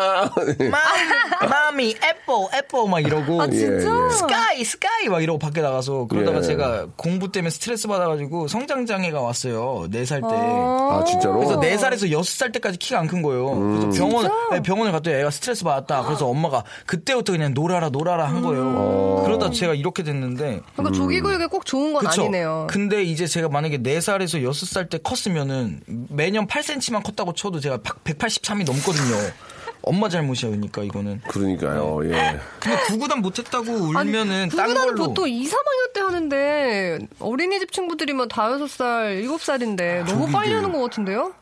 [0.69, 3.65] 마, mommy apple apple 막 이러고 아, 진짜?
[3.89, 4.09] 예, 예.
[4.11, 6.41] sky sky 막 이러고 밖에 나가서 그러다가 예.
[6.43, 9.87] 제가 공부 때문에 스트레스 받아가지고 성장 장애가 왔어요.
[9.89, 10.35] 4살 때.
[10.35, 10.62] 아,
[11.05, 11.35] 진짜로?
[11.39, 13.53] 그래서 4 살에서 6 살 때까지 키가 안 큰 거예요.
[13.53, 13.79] 음.
[13.79, 16.03] 그래서 병원, 네, 병원을 갔더니 애가 스트레스 받았다.
[16.03, 19.23] 그래서 엄마가 그때부터 그냥 놀아라, 놀아라 한 거예요.
[19.25, 20.61] 그러다 제가 이렇게 됐는데.
[20.75, 22.23] 그러니까 조기 교육에 꼭 좋은 건 그쵸?
[22.23, 22.67] 아니네요.
[22.69, 28.65] 근데 이제 제가 만약에 4살에서 6살 때 컸으면은 매년 작년 8cm만 컸다고 쳐도 제가 183이
[28.65, 29.15] 넘거든요.
[29.83, 31.21] 엄마 잘못이야, 그러니까 이거는.
[31.27, 31.99] 그러니까요.
[32.05, 32.39] 예.
[32.59, 35.07] 근데 구구단 못했다고 울면은 딴 구구단은 걸로.
[35.09, 40.79] 보통 2, 3학년 때 하는데 어린이집 친구들이면 다여섯 살, 일곱 살인데 너무 빨리 하는 것
[40.81, 41.33] 같은데요?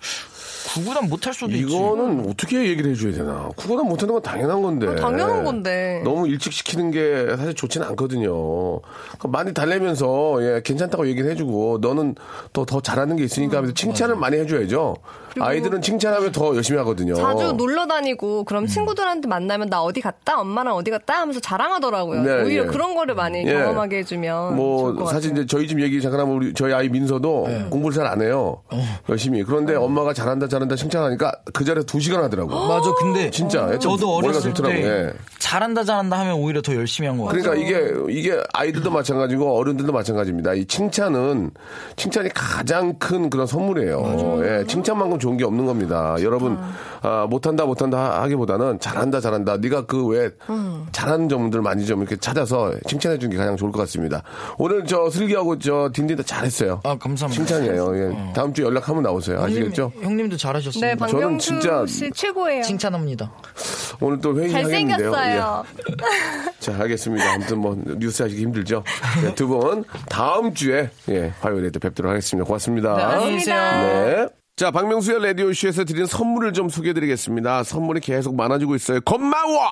[0.73, 1.59] 구구단 못할 수도 있지.
[1.61, 3.49] 이거는 어떻게 얘기를 해줘야 되나?
[3.55, 4.87] 쿠거단 못하는 건 당연한 건데.
[4.87, 6.01] 어, 당연한 건데.
[6.03, 8.79] 너무 일찍 시키는 게 사실 좋지는 않거든요.
[8.81, 12.15] 그러니까 많이 달래면서 예, 괜찮다고 얘기를 해주고 너는
[12.53, 14.95] 더, 더 잘하는 게 있으니까 하면서 칭찬을 많이 해줘야죠.
[15.39, 17.13] 아이들은 칭찬하면 더 열심히 하거든요.
[17.15, 20.39] 자주 놀러 다니고 그럼 친구들한테 만나면 나 어디 갔다?
[20.39, 21.21] 엄마랑 어디 갔다?
[21.21, 22.21] 하면서 자랑하더라고요.
[22.23, 22.67] 네, 오히려 예.
[22.67, 23.53] 그런 거를 많이 예.
[23.53, 25.43] 경험하게 해주면 좋을 뭐것 사실 같아요.
[25.43, 27.65] 이제 저희 집 얘기 잠깐 하면 우리 저희 아이 민서도 네.
[27.69, 28.61] 공부를 잘 안 해요.
[28.71, 28.83] 어.
[29.09, 29.43] 열심히.
[29.43, 32.49] 그런데 엄마가 잘한다 잘한다 칭찬하니까 그 자리에 두 시간 하더라고.
[32.67, 33.65] 맞아, 근데 진짜.
[33.67, 34.81] 애들 저도 머리가 어렸을 좋더라고요.
[34.81, 35.13] 때 예.
[35.39, 37.41] 잘한다 잘한다 하면 오히려 더 열심히 한 거 같아요.
[37.43, 40.53] 그러니까 이게 이게 아이들도 마찬가지고 어른들도 마찬가지입니다.
[40.55, 41.51] 이 칭찬은
[41.95, 44.41] 칭찬이 가장 큰 그런 선물이에요.
[44.43, 46.15] 예, 칭찬만큼 좋은 게 없는 겁니다.
[46.21, 46.57] 여러분
[47.01, 49.57] 아, 못한다 못한다 하기보다는 잘한다 잘한다.
[49.57, 50.29] 네가 그 외에
[50.91, 54.23] 잘하는 점들 많이 좀 이렇게 찾아서 칭찬해 주는 게 가장 좋을 것 같습니다.
[54.57, 56.81] 오늘 저 슬기하고 저 딘딘 다 잘했어요.
[56.83, 57.45] 아, 감사합니다.
[57.45, 57.97] 칭찬이에요.
[57.97, 58.33] 예.
[58.33, 59.41] 다음 주에 연락 한번 나오세요.
[59.41, 59.91] 아시겠죠?
[59.95, 61.05] 형님, 형님도 잘하셨습니다.
[61.05, 62.63] 네, 저는 진짜 씨 최고예요.
[62.63, 63.31] 칭찬합니다.
[64.01, 65.11] 오늘 또 회의 하겠는데요.
[65.11, 65.63] 잘생겼어요.
[65.77, 66.51] 예.
[66.59, 67.33] 자, 알겠습니다.
[67.33, 68.83] 아무튼 뭐 뉴스 하시기 힘들죠.
[69.23, 72.45] 네, 두분 다음 주에 예, 화요일에 또 뵙도록 하겠습니다.
[72.45, 72.95] 고맙습니다.
[72.95, 73.55] 네, 안녕히 계세요.
[73.55, 74.40] 네.
[74.55, 77.63] 자, 박명수의 라디오쇼에서 드린 선물을 좀 소개해드리겠습니다.
[77.63, 79.01] 선물이 계속 많아지고 있어요.
[79.01, 79.71] 고마워!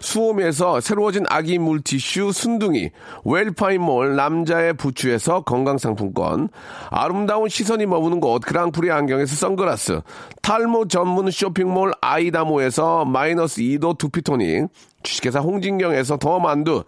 [0.00, 2.90] 수홈에서 새로워진 아기 물티슈 순둥이,
[3.24, 6.48] 웰파인몰 남자의 부추에서 건강상품권,
[6.90, 10.00] 아름다운 시선이 머무는 곳 그랑프리 안경에서 선글라스,
[10.42, 14.68] 탈모 전문 쇼핑몰 아이다모에서 마이너스 2도 두피토닉,
[15.02, 16.84] 주식회사 홍진경에서 더 만두,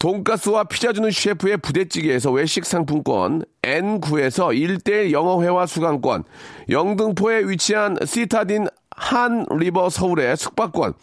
[0.00, 6.24] 돈가스와 피자 주는 셰프의 부대찌개에서 외식 상품권, N9에서 1대1 영어회화 수강권,
[6.70, 10.94] 영등포에 위치한 시타딘 한 리버 서울의 숙박권,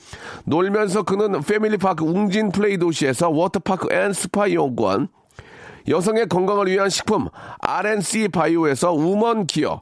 [0.45, 5.09] 놀면서 크는 패밀리파크 웅진 플레이 도시에서 워터파크 and 스파 이용권,
[5.87, 7.29] 여성의 건강을 위한 식품
[7.59, 9.81] RNC 바이오에서 우먼 기어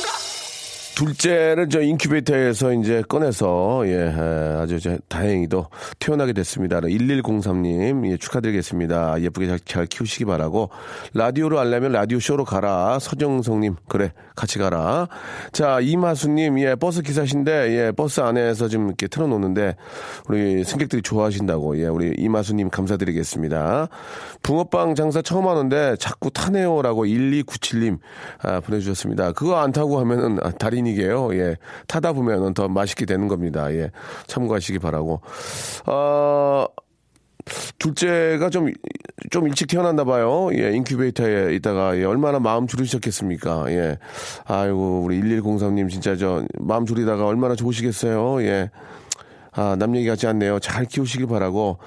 [1.01, 5.65] 둘째를 저 인큐베이터에서 이제 꺼내서 예 에, 아주 저 다행히도
[5.97, 6.79] 태어나게 됐습니다.
[6.79, 9.19] 1103님 예, 축하드리겠습니다.
[9.21, 10.69] 예쁘게 잘, 잘 키우시기 바라고
[11.15, 12.99] 라디오로 알려면 라디오 쇼로 가라.
[12.99, 15.07] 서정성님 그래 같이 가라.
[15.51, 19.75] 자 이마수님 예 버스 기사신데 예 버스 안에서 지금 이렇게 틀어놓는데
[20.29, 23.87] 우리 승객들이 좋아하신다고 예 우리 이마수님 감사드리겠습니다.
[24.43, 27.97] 붕어빵 장사 처음 하는데 자꾸 타네요라고 1297님
[28.43, 29.31] 아, 보내주셨습니다.
[29.31, 30.51] 그거 안 타고 하면은 아,
[30.91, 31.35] 달인이게요.
[31.35, 33.73] 예 타다 보면은 더 맛있게 되는 겁니다.
[33.73, 33.91] 예
[34.27, 35.21] 참고하시기 바라고.
[35.85, 36.65] 어.
[37.79, 38.71] 둘째가 좀,
[39.31, 40.51] 좀 일찍 태어났나 봐요.
[40.53, 43.65] 예, 인큐베이터에 있다가, 예, 얼마나 마음 졸이셨겠습니까?
[43.71, 43.97] 예.
[44.45, 48.43] 아이고, 우리 1103님 진짜 저, 마음 졸이다가 얼마나 좋으시겠어요?
[48.43, 48.69] 예.
[49.53, 50.59] 아, 남 얘기 같지 않네요.
[50.59, 51.77] 잘 키우시길 바라고.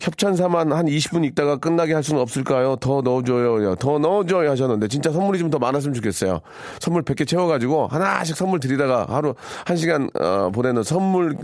[0.00, 2.74] 협찬사만 한 20분 있다가 끝나게 할 수는 없을까요?
[2.76, 3.76] 더 넣어줘요.
[3.76, 4.50] 더 넣어줘요.
[4.50, 6.40] 하셨는데, 진짜 선물이 좀 더 많았으면 좋겠어요.
[6.80, 11.36] 선물 100개 채워가지고, 하나씩 선물 드리다가 하루, 한 시간, 어, 보내는 선물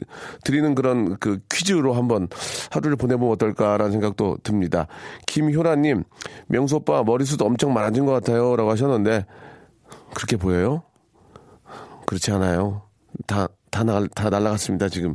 [0.43, 2.27] 드리는 그런 그 퀴즈로 한번
[2.71, 4.89] 하루를 보내보면 어떨까라는 생각도 듭니다.
[5.27, 6.03] 김효라님,
[6.49, 8.57] 명수 오빠 머리숱 엄청 많아진 것 같아요.
[8.57, 9.27] 라고 하셨는데,
[10.15, 10.83] 그렇게 보여요?
[12.07, 12.83] 그렇지 않아요.
[13.27, 15.15] 다, 다, 나, 다 날라갔습니다, 지금.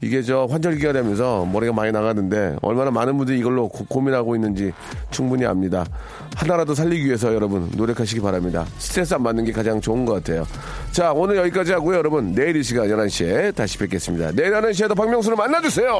[0.00, 4.72] 이게 저 환절기가 되면서 머리가 많이 나가는데 얼마나 많은 분들이 이걸로 고, 민하고 있는지
[5.10, 5.84] 충분히 압니다.
[6.36, 8.66] 하나라도 살리기 위해서 여러분 노력하시기 바랍니다.
[8.78, 10.46] 스트레스 안 받는 게 가장 좋은 것 같아요.
[10.92, 11.98] 자, 오늘 여기까지 하고요.
[11.98, 14.32] 여러분, 내일 이 시간 11시에 다시 뵙겠습니다.
[14.32, 15.90] 내일 11시에도 박명수를 만나주세요!